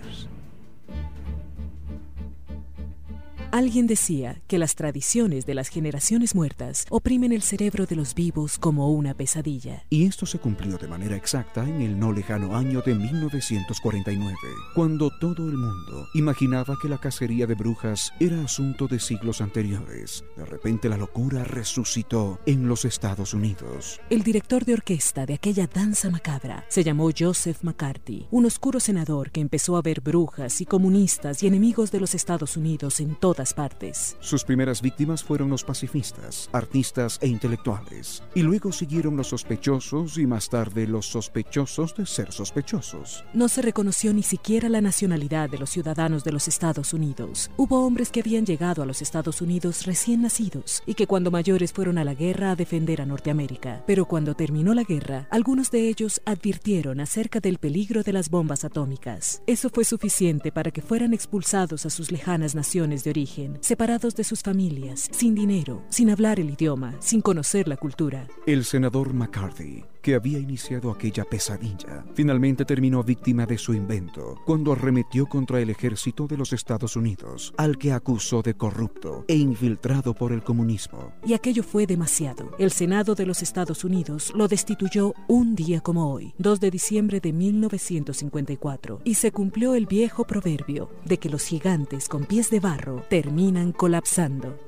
[3.50, 8.58] Alguien decía que las tradiciones de las generaciones muertas oprimen el cerebro de los vivos
[8.58, 9.84] como una pesadilla.
[9.90, 14.36] Y esto se cumplió de manera exacta en el no lejano año de 1949,
[14.74, 20.24] cuando todo el mundo imaginaba que la cacería de brujas era asunto de siglos anteriores.
[20.36, 24.00] De repente la locura resucitó en los Estados Unidos.
[24.10, 29.30] El director de orquesta de aquella danza macabra se llamó Joseph McCarthy, un oscuro senador
[29.30, 33.14] que empezó a ver brujas y comunistas y enemigos de los Estados Unidos en
[33.52, 34.16] partes.
[34.20, 40.26] Sus primeras víctimas fueron los pacifistas, artistas e intelectuales, y luego siguieron los sospechosos y
[40.26, 43.24] más tarde los sospechosos de ser sospechosos.
[43.34, 47.50] No se reconoció ni siquiera la nacionalidad de los ciudadanos de los Estados Unidos.
[47.56, 51.72] Hubo hombres que habían llegado a los Estados Unidos recién nacidos y que cuando mayores
[51.72, 53.82] fueron a la guerra a defender a Norteamérica.
[53.86, 58.64] Pero cuando terminó la guerra, algunos de ellos advirtieron acerca del peligro de las bombas
[58.64, 59.42] atómicas.
[59.46, 63.23] Eso fue suficiente para que fueran expulsados a sus lejanas naciones de origen
[63.60, 68.28] separados de sus familias, sin dinero, sin hablar el idioma, sin conocer la cultura.
[68.46, 74.72] El senador McCarthy que había iniciado aquella pesadilla, finalmente terminó víctima de su invento cuando
[74.72, 80.12] arremetió contra el ejército de los Estados Unidos, al que acusó de corrupto e infiltrado
[80.12, 81.14] por el comunismo.
[81.24, 82.50] Y aquello fue demasiado.
[82.58, 87.20] El Senado de los Estados Unidos lo destituyó un día como hoy, 2 de diciembre
[87.20, 92.60] de 1954, y se cumplió el viejo proverbio de que los gigantes con pies de
[92.60, 94.58] barro terminan colapsando.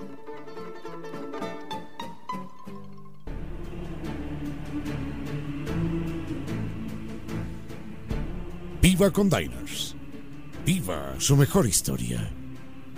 [8.80, 9.96] Viva con Diners.
[10.64, 12.30] Viva su mejor historia.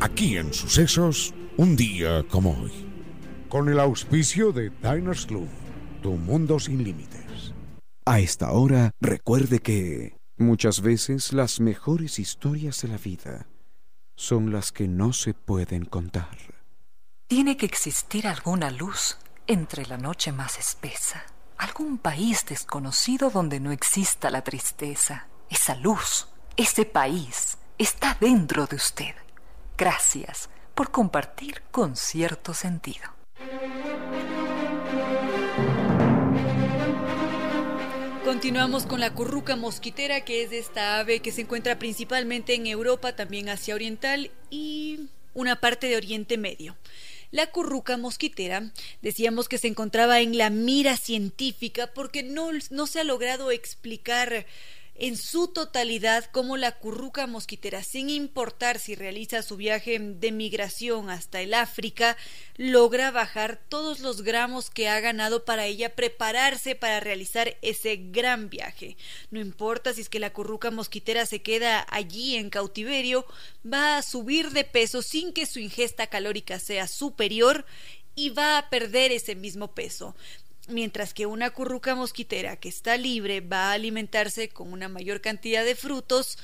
[0.01, 2.73] Aquí en Sucesos, un día como hoy.
[3.49, 5.49] Con el auspicio de Diners Club,
[6.03, 7.55] tu mundo sin límites.
[8.05, 13.47] A esta hora, recuerde que muchas veces las mejores historias de la vida
[14.17, 16.37] son las que no se pueden contar.
[17.29, 21.25] Tiene que existir alguna luz entre la noche más espesa
[21.59, 25.28] algún país desconocido donde no exista la tristeza.
[25.51, 29.15] Esa luz, ese país, está dentro de usted.
[29.79, 33.19] Gracias por compartir con cierto sentido.
[38.25, 43.17] Continuamos con la curruca mosquitera, que es esta ave que se encuentra principalmente en Europa,
[43.17, 46.77] también Asia Oriental y una parte de Oriente Medio.
[47.31, 48.71] La curruca mosquitera
[49.03, 54.47] decíamos que se encontraba en la mira científica porque no, no se ha logrado explicar
[54.99, 61.09] en su totalidad como la curruca mosquitera, sin importar si realiza su viaje de migración
[61.09, 62.17] hasta el África,
[62.57, 68.51] logra bajar todos los gramos que ha ganado para ella prepararse para realizar ese gran
[68.51, 68.97] viaje.
[69.31, 73.25] No importa si es que la curruca mosquitera se queda allí en cautiverio,
[73.65, 77.65] va a subir de peso sin que su ingesta calórica sea superior
[78.17, 80.17] y va a perder ese mismo peso
[80.69, 85.65] mientras que una curruca mosquitera que está libre va a alimentarse con una mayor cantidad
[85.65, 86.39] de frutos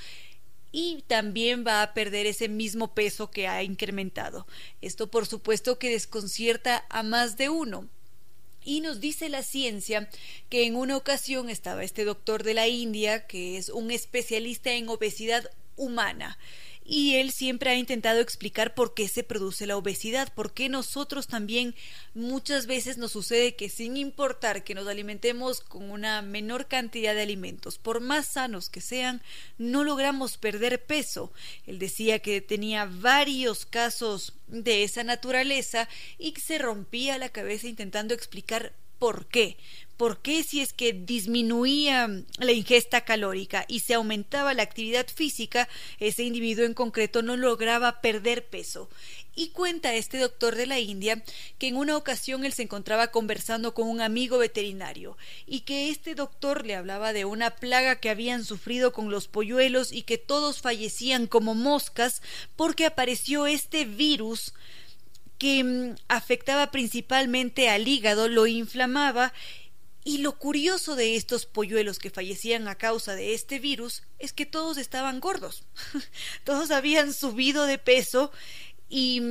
[0.73, 4.47] y también va a perder ese mismo peso que ha incrementado.
[4.81, 7.89] Esto por supuesto que desconcierta a más de uno.
[8.65, 10.09] Y nos dice la ciencia
[10.49, 14.89] que en una ocasión estaba este doctor de la India, que es un especialista en
[14.89, 16.39] obesidad humana,
[16.85, 21.27] y él siempre ha intentado explicar por qué se produce la obesidad, por qué nosotros
[21.27, 21.75] también
[22.13, 27.23] muchas veces nos sucede que sin importar que nos alimentemos con una menor cantidad de
[27.23, 29.23] alimentos, por más sanos que sean,
[29.57, 31.33] no logramos perder peso.
[31.67, 37.67] Él decía que tenía varios casos de esa naturaleza y que se rompía la cabeza
[37.67, 39.57] intentando explicar por qué.
[39.97, 45.69] ¿Por qué si es que disminuía la ingesta calórica y se aumentaba la actividad física,
[46.01, 48.91] ese individuo en concreto no lograba perder peso?
[49.37, 51.23] Y cuenta este doctor de la India
[51.59, 55.17] que en una ocasión él se encontraba conversando con un amigo veterinario
[55.47, 59.93] y que este doctor le hablaba de una plaga que habían sufrido con los polluelos
[59.93, 62.21] y que todos fallecían como moscas
[62.57, 64.55] porque apareció este virus
[65.39, 69.33] que mm, afectaba principalmente al hígado, lo inflamaba
[70.05, 74.45] y lo curioso de estos polluelos que fallecían a causa de este virus es que
[74.45, 75.65] todos estaban gordos.
[76.45, 78.31] todos habían subido de peso
[78.91, 79.23] y,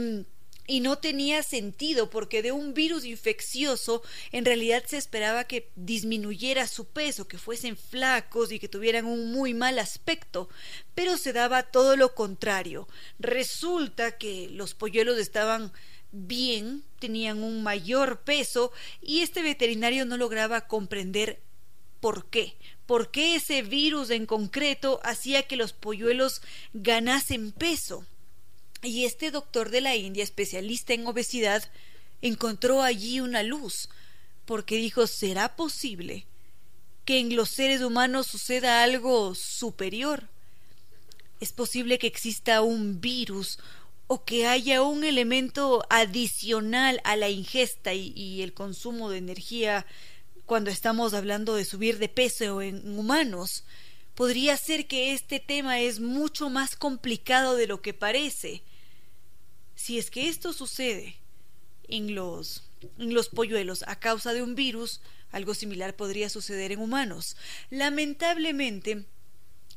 [0.65, 4.01] y no tenía sentido porque de un virus infeccioso
[4.31, 9.31] en realidad se esperaba que disminuyera su peso, que fuesen flacos y que tuvieran un
[9.31, 10.49] muy mal aspecto,
[10.95, 12.87] pero se daba todo lo contrario.
[13.19, 15.71] Resulta que los polluelos estaban
[16.13, 21.41] bien, tenían un mayor peso y este veterinario no lograba comprender
[21.99, 22.55] por qué.
[22.85, 26.41] ¿Por qué ese virus en concreto hacía que los polluelos
[26.73, 28.05] ganasen peso?
[28.81, 31.63] Y este doctor de la India, especialista en obesidad,
[32.21, 33.89] encontró allí una luz,
[34.45, 36.25] porque dijo, ¿será posible
[37.05, 40.29] que en los seres humanos suceda algo superior?
[41.39, 43.59] ¿Es posible que exista un virus,
[44.13, 49.87] o que haya un elemento adicional a la ingesta y, el consumo de energía
[50.45, 53.63] cuando estamos hablando de subir de peso en humanos.
[54.13, 58.61] Podría ser que este tema es mucho más complicado de lo que parece.
[59.73, 61.15] Si es que esto sucede
[61.87, 65.01] en los, en los polluelos a causa de un virus,
[65.31, 67.35] algo similar podría suceder en humanos.
[67.71, 69.05] Lamentablemente,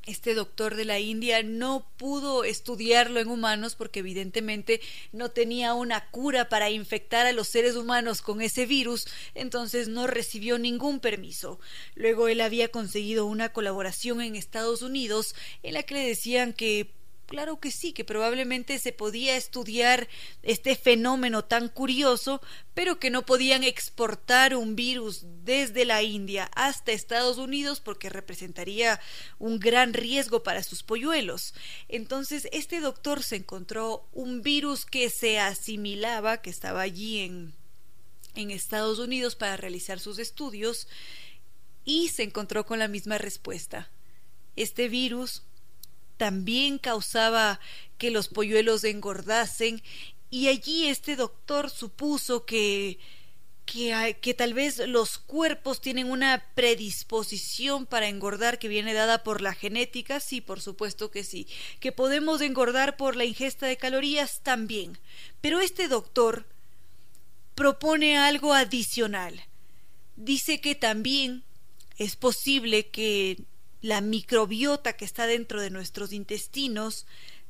[0.06, 4.80] este doctor de la India no pudo estudiarlo en humanos porque evidentemente
[5.12, 10.06] no tenía una cura para infectar a los seres humanos con ese virus, entonces no
[10.06, 11.60] recibió ningún permiso.
[11.94, 16.90] Luego él había conseguido una colaboración en Estados Unidos en la que le decían que
[17.26, 20.08] Claro que sí, que probablemente se podía estudiar
[20.44, 22.40] este fenómeno tan curioso,
[22.72, 29.00] pero que no podían exportar un virus desde la India hasta Estados Unidos porque representaría
[29.40, 31.52] un gran riesgo para sus polluelos.
[31.88, 37.54] Entonces, este doctor se encontró un virus que se asimilaba, que estaba allí en,
[38.36, 40.86] en Estados Unidos para realizar sus estudios,
[41.84, 43.90] y se encontró con la misma respuesta.
[44.54, 45.42] Este virus
[46.16, 47.60] también causaba
[47.98, 49.82] que los polluelos engordasen
[50.30, 52.98] y allí este doctor supuso que
[53.66, 59.42] que, que, tal vez los cuerpos tienen una predisposición para engordar que viene dada por
[59.42, 61.48] la genética, sí, por supuesto que sí,
[61.80, 64.96] que podemos engordar por la ingesta de calorías también.
[65.40, 66.46] Pero este doctor
[67.56, 69.44] propone algo adicional.
[70.14, 71.42] Dice que también
[71.98, 73.36] es posible que
[73.86, 77.06] la microbiota que está dentro de nuestros intestinos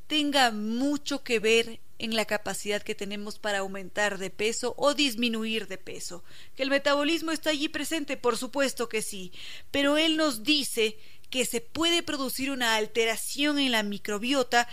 [0.06, 5.66] tenga mucho que ver en la capacidad que tenemos para aumentar de peso o disminuir
[5.66, 6.24] de peso.
[6.54, 9.32] Que el metabolismo está allí presente, por supuesto que sí,
[9.70, 10.98] pero él nos dice
[11.30, 14.68] que se puede producir una alteración en la microbiota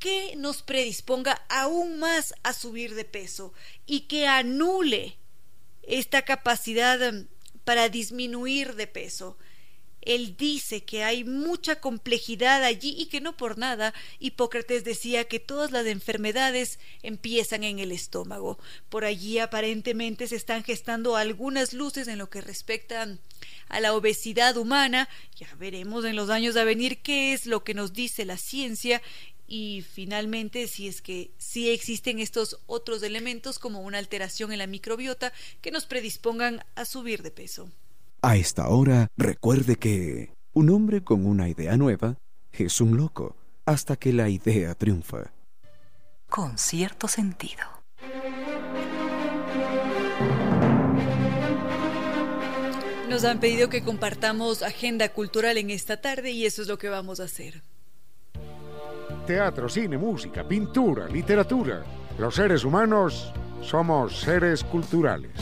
[0.00, 3.54] que nos predisponga aún más a subir de peso
[3.86, 5.16] y que anule
[5.84, 7.28] esta capacidad mm,
[7.62, 9.38] para disminuir de peso.
[10.02, 15.40] Él dice que hay mucha complejidad allí y que no por nada Hipócrates decía que
[15.40, 18.58] todas las enfermedades empiezan en el estómago.
[18.88, 23.18] Por allí aparentemente se están gestando algunas luces en lo que respecta
[23.68, 25.08] a la obesidad humana.
[25.36, 29.00] Ya veremos en los años a venir qué es lo que nos dice la ciencia
[29.46, 34.66] y finalmente si es que sí existen estos otros elementos como una alteración en la
[34.66, 37.70] microbiota que nos predispongan a subir de peso.
[38.24, 42.18] A esta hora, recuerde que un hombre con una idea nueva
[42.52, 43.34] es un loco
[43.66, 45.32] hasta que la idea triunfa.
[46.28, 47.64] Con cierto sentido.
[53.10, 56.88] Nos han pedido que compartamos agenda cultural en esta tarde y eso es lo que
[56.88, 57.64] vamos a hacer.
[59.26, 61.82] Teatro, cine, música, pintura, literatura.
[62.20, 63.32] Los seres humanos
[63.62, 65.32] somos seres culturales.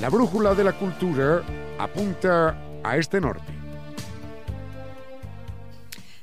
[0.00, 1.42] La brújula de la cultura
[1.82, 3.59] apunta a este norte.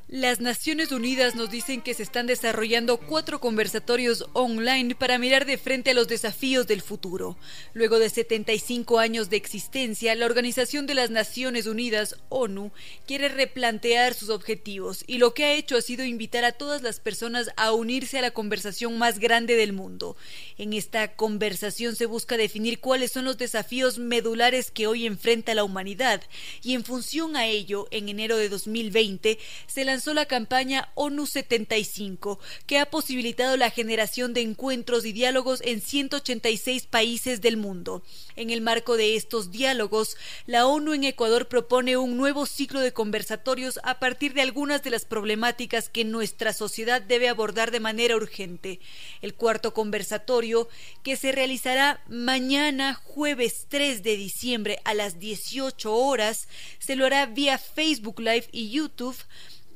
[0.09, 5.57] Las Naciones Unidas nos dicen que se están desarrollando cuatro conversatorios online para mirar de
[5.57, 7.37] frente a los desafíos del futuro.
[7.73, 12.71] Luego de 75 años de existencia, la Organización de las Naciones Unidas, ONU,
[13.05, 17.01] quiere replantear sus objetivos y lo que ha hecho ha sido invitar a todas las
[17.01, 20.15] personas a unirse a la conversación más grande del mundo.
[20.57, 25.65] En esta conversación se busca definir cuáles son los desafíos medulares que hoy enfrenta la
[25.65, 26.23] humanidad
[26.63, 31.25] y en función a ello, en enero de 2020, se lanzó lanzó la campaña ONU
[31.25, 38.03] 75, que ha posibilitado la generación de encuentros y diálogos en 186 países del mundo.
[38.35, 40.15] En el marco de estos diálogos,
[40.45, 44.91] la ONU en Ecuador propone un nuevo ciclo de conversatorios a partir de algunas de
[44.91, 48.79] las problemáticas que nuestra sociedad debe abordar de manera urgente.
[49.23, 50.69] El cuarto conversatorio,
[51.01, 56.47] que se realizará mañana jueves 3 de diciembre a las 18 horas,
[56.77, 59.17] se lo hará vía Facebook Live y YouTube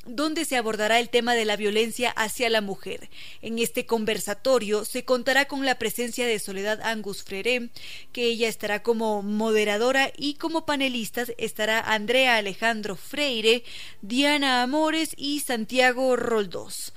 [0.06, 3.10] donde se abordará el tema de la violencia hacia la mujer.
[3.41, 7.69] En este conversatorio se contará con la presencia de Soledad Angus Frere,
[8.11, 13.64] que ella estará como moderadora y como panelistas estará Andrea Alejandro Freire,
[14.02, 16.94] Diana Amores y Santiago Roldós.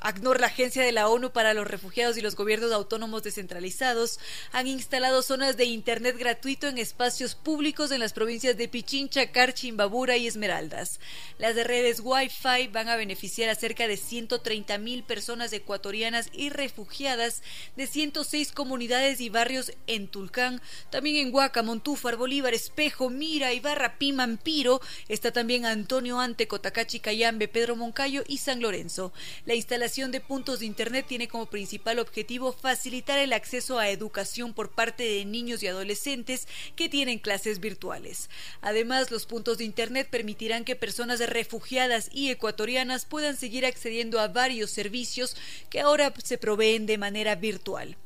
[0.02, 4.20] ACNUR, la agencia de la ONU para los refugiados y los gobiernos autónomos descentralizados,
[4.52, 9.70] han instalado zonas de Internet gratuito en espacios públicos en las provincias de Pichincha, Carchi,
[9.70, 10.91] Imbabura y Esmeraldas.
[11.38, 17.42] Las redes Wi-Fi van a beneficiar a cerca de 130 mil personas ecuatorianas y refugiadas
[17.76, 23.98] de 106 comunidades y barrios en Tulcán, también en Huaca, Montúfar, Bolívar, Espejo, Mira, Ibarra,
[23.98, 24.82] Pimampiro.
[25.08, 29.14] Está también Antonio Ante, Cotacachi, Cayambe, Pedro Moncayo y San Lorenzo.
[29.46, 34.54] La instalación de puntos de Internet tiene como principal objetivo facilitar el acceso a educación
[34.54, 38.30] por parte de niños y adolescentes que tienen clases virtuales.
[38.62, 44.28] Además, los puntos de Internet permitirán que personas refugiadas y ecuatorianas puedan seguir accediendo a
[44.28, 45.36] varios servicios
[45.70, 47.98] que ahora se proveen de manera virtual.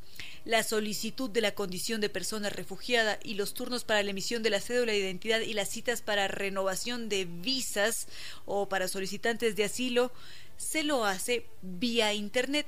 [0.45, 4.51] la solicitud de la condición de persona refugiada y los turnos para la emisión de
[4.51, 8.07] la cédula de identidad y las citas para renovación de visas
[8.45, 10.11] o para solicitantes de asilo
[10.57, 12.67] se lo hace vía Internet.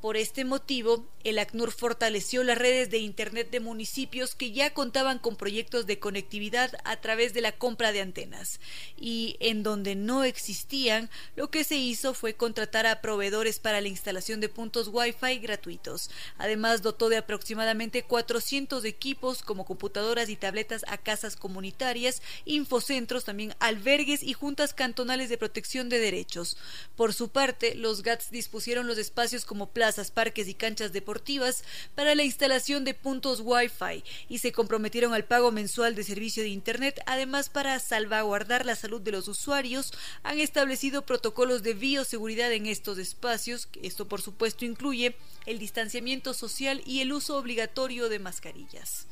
[0.00, 5.18] Por este motivo, el ACNUR fortaleció las redes de Internet de municipios que ya contaban
[5.18, 8.60] con proyectos de conectividad a través de la compra de antenas.
[9.00, 13.88] Y en donde no existían, lo que se hizo fue contratar a proveedores para la
[13.88, 16.10] instalación de puntos Wi-Fi gratuitos.
[16.36, 23.54] Además, dotó de aproximadamente 400 equipos como computadoras y tabletas a casas comunitarias, infocentros, también
[23.60, 26.58] albergues y juntas cantonales de protección de derechos.
[26.96, 31.64] Por su parte, los GATS dispusieron los espacios como plazas, parques y canchas deportivas
[31.94, 36.48] para la instalación de puntos Wi-Fi y se comprometieron al pago mensual de servicio de
[36.48, 37.00] Internet.
[37.06, 39.92] Además, para salvaguardar la salud de los usuarios,
[40.22, 43.68] han establecido protocolos de bioseguridad en estos espacios.
[43.82, 49.06] Esto, por supuesto, incluye el distanciamiento social y el uso obligatorio de mascarillas.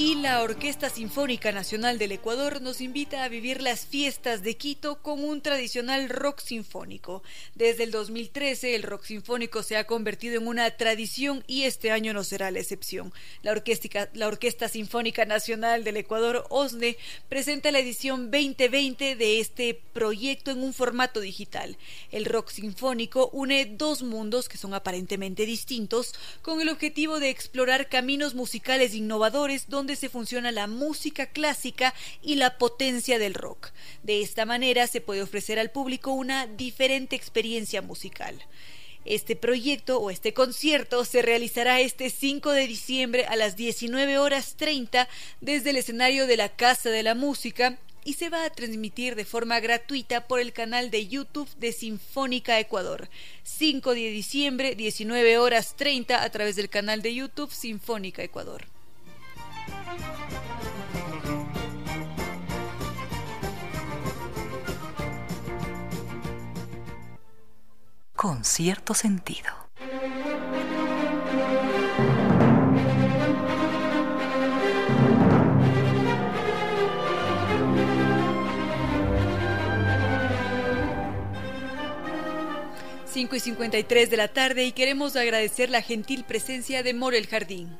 [0.00, 5.02] Y la Orquesta Sinfónica Nacional del Ecuador nos invita a vivir las fiestas de Quito
[5.02, 7.24] con un tradicional rock sinfónico.
[7.56, 12.12] Desde el 2013 el rock sinfónico se ha convertido en una tradición y este año
[12.12, 13.12] no será la excepción.
[13.42, 13.60] La
[14.12, 16.96] la Orquesta Sinfónica Nacional del Ecuador, OSNE,
[17.28, 21.76] presenta la edición 2020 de este proyecto en un formato digital.
[22.12, 27.88] El rock sinfónico une dos mundos que son aparentemente distintos con el objetivo de explorar
[27.88, 33.70] caminos musicales innovadores donde se funciona la música clásica y la potencia del rock.
[34.02, 38.42] De esta manera se puede ofrecer al público una diferente experiencia musical.
[39.04, 44.54] Este proyecto o este concierto se realizará este 5 de diciembre a las 19 horas
[44.56, 45.08] 30
[45.40, 49.24] desde el escenario de la Casa de la Música y se va a transmitir de
[49.24, 53.08] forma gratuita por el canal de YouTube de Sinfónica Ecuador.
[53.44, 58.66] 5 de diciembre, 19 horas 30 a través del canal de YouTube Sinfónica Ecuador.
[68.18, 69.46] Con cierto sentido.
[83.06, 87.76] Cinco y 53 de la tarde y queremos agradecer la gentil presencia de Morel Jardín.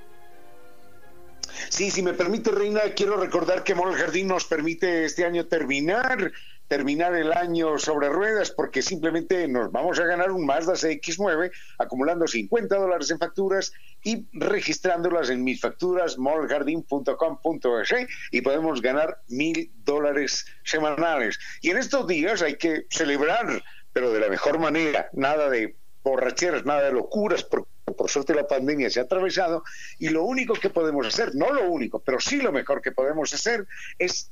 [1.68, 6.32] Sí, si me permite, Reina, quiero recordar que Mall Jardín nos permite este año terminar
[6.68, 12.28] terminar el año sobre ruedas porque simplemente nos vamos a ganar un Mazda CX9 acumulando
[12.28, 13.72] 50 dólares en facturas
[14.04, 17.94] y registrándolas en mis facturas mallgarden.com.es
[18.30, 21.38] y podemos ganar mil dólares semanales.
[21.62, 23.62] Y en estos días hay que celebrar,
[23.92, 25.74] pero de la mejor manera, nada de
[26.04, 29.64] borracheras, nada de locuras, porque por suerte la pandemia se ha atravesado
[29.98, 33.32] y lo único que podemos hacer, no lo único, pero sí lo mejor que podemos
[33.34, 33.66] hacer
[33.98, 34.30] es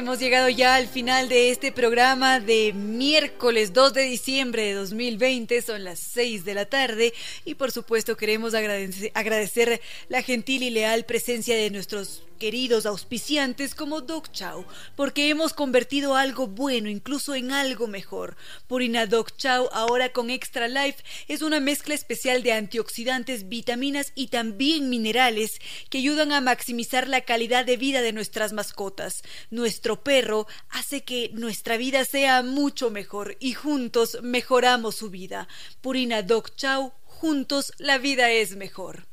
[0.01, 5.61] Hemos llegado ya al final de este programa de miércoles 2 de diciembre de 2020,
[5.61, 7.13] son las 6 de la tarde
[7.45, 9.79] y por supuesto queremos agradecer, agradecer
[10.09, 14.65] la gentil y leal presencia de nuestros queridos auspiciantes como Doc Chow,
[14.95, 18.35] porque hemos convertido algo bueno incluso en algo mejor.
[18.65, 24.29] Purina Doc Chow, ahora con Extra Life, es una mezcla especial de antioxidantes, vitaminas y
[24.29, 25.59] también minerales
[25.91, 29.21] que ayudan a maximizar la calidad de vida de nuestras mascotas.
[29.51, 35.47] Nuestro perro hace que nuestra vida sea mucho mejor y juntos mejoramos su vida.
[35.81, 39.10] Purina Doc Chow, juntos la vida es mejor.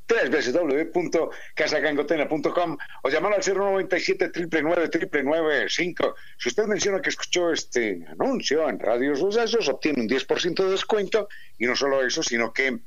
[0.08, 4.32] www.casagangotena.com o llamar al 097
[4.62, 5.96] 999 Si
[6.46, 11.28] usted menciona que escuchó este anuncio en Radio Sucesos, obtiene un 10% de descuento
[11.58, 12.78] y no solo eso, sino que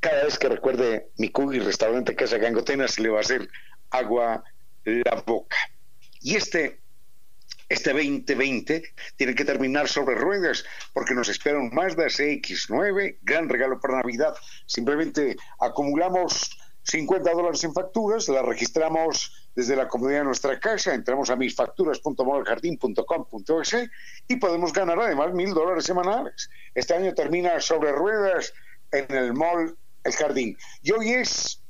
[0.00, 3.48] cada vez que recuerde mi cuy restaurante Casa Gangotena se le va a hacer
[3.88, 4.44] agua
[4.84, 5.56] la boca.
[6.24, 6.80] Y este,
[7.68, 8.82] este 2020
[9.16, 10.64] tiene que terminar sobre ruedas
[10.94, 14.34] porque nos espera un Mazda CX9, gran regalo para Navidad.
[14.64, 21.28] Simplemente acumulamos 50 dólares en facturas, la registramos desde la comodidad de nuestra casa, entramos
[21.28, 23.76] a misfacturas.modaljardín.com.es
[24.26, 26.48] y podemos ganar además mil dólares semanales.
[26.74, 28.54] Este año termina sobre ruedas
[28.92, 30.56] en el mall El Jardín.
[30.82, 31.60] Y hoy es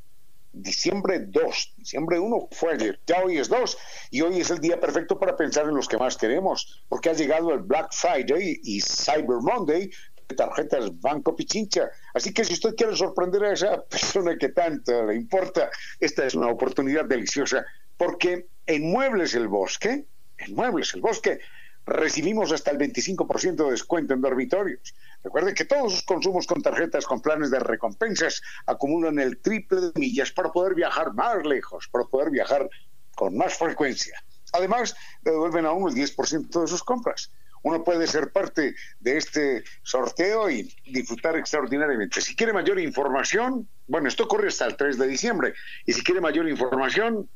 [0.55, 3.79] diciembre 2, diciembre 1 fue ayer, ya hoy es 2
[4.11, 7.13] y hoy es el día perfecto para pensar en los que más queremos, porque ha
[7.13, 9.91] llegado el Black Friday y Cyber Monday
[10.29, 11.91] de tarjetas Banco Pichincha.
[12.15, 15.71] Así que si usted quiere sorprender a esa persona que tanto le importa,
[16.01, 17.65] esta es una oportunidad deliciosa,
[17.97, 20.07] porque en Muebles el Bosque,
[20.39, 21.41] en Muebles el Bosque,
[21.87, 24.95] recibimos hasta el 25% de descuento en dormitorios.
[25.23, 29.93] Recuerde que todos los consumos con tarjetas con planes de recompensas acumulan el triple de
[29.97, 32.69] millas para poder viajar más lejos, para poder viajar
[33.15, 34.23] con más frecuencia.
[34.53, 34.95] Además,
[35.25, 37.31] le devuelven a uno el 10% de sus compras.
[37.63, 42.21] Uno puede ser parte de este sorteo y disfrutar extraordinariamente.
[42.21, 45.55] Si quiere mayor información, bueno, esto ocurre hasta el 3 de diciembre.
[45.87, 47.29] Y si quiere mayor información,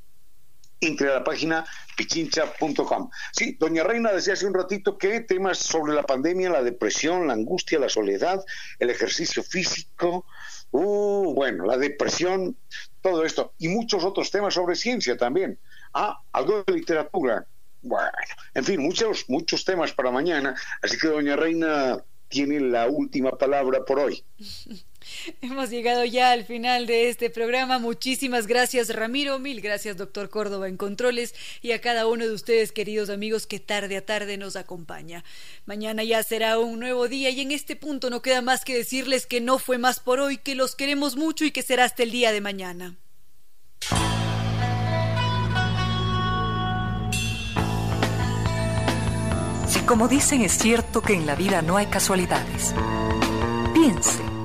[0.80, 1.64] entre a la página
[1.96, 3.10] pichincha.com.
[3.32, 7.32] Sí, doña Reina decía hace un ratito que temas sobre la pandemia, la depresión, la
[7.32, 8.44] angustia, la soledad,
[8.78, 10.26] el ejercicio físico,
[10.70, 12.56] uh, bueno, la depresión,
[13.00, 15.58] todo esto, y muchos otros temas sobre ciencia también.
[15.92, 17.46] Ah, algo de literatura.
[17.82, 18.10] Bueno,
[18.54, 23.84] en fin, muchos, muchos temas para mañana, así que doña Reina tiene la última palabra
[23.84, 24.24] por hoy.
[25.42, 27.78] Hemos llegado ya al final de este programa.
[27.78, 32.72] Muchísimas gracias Ramiro, mil gracias doctor Córdoba en Controles y a cada uno de ustedes
[32.72, 35.24] queridos amigos que tarde a tarde nos acompaña.
[35.66, 39.26] Mañana ya será un nuevo día y en este punto no queda más que decirles
[39.26, 42.10] que no fue más por hoy, que los queremos mucho y que será hasta el
[42.10, 42.96] día de mañana.
[49.68, 52.74] Si como dicen es cierto que en la vida no hay casualidades,
[53.74, 54.27] piense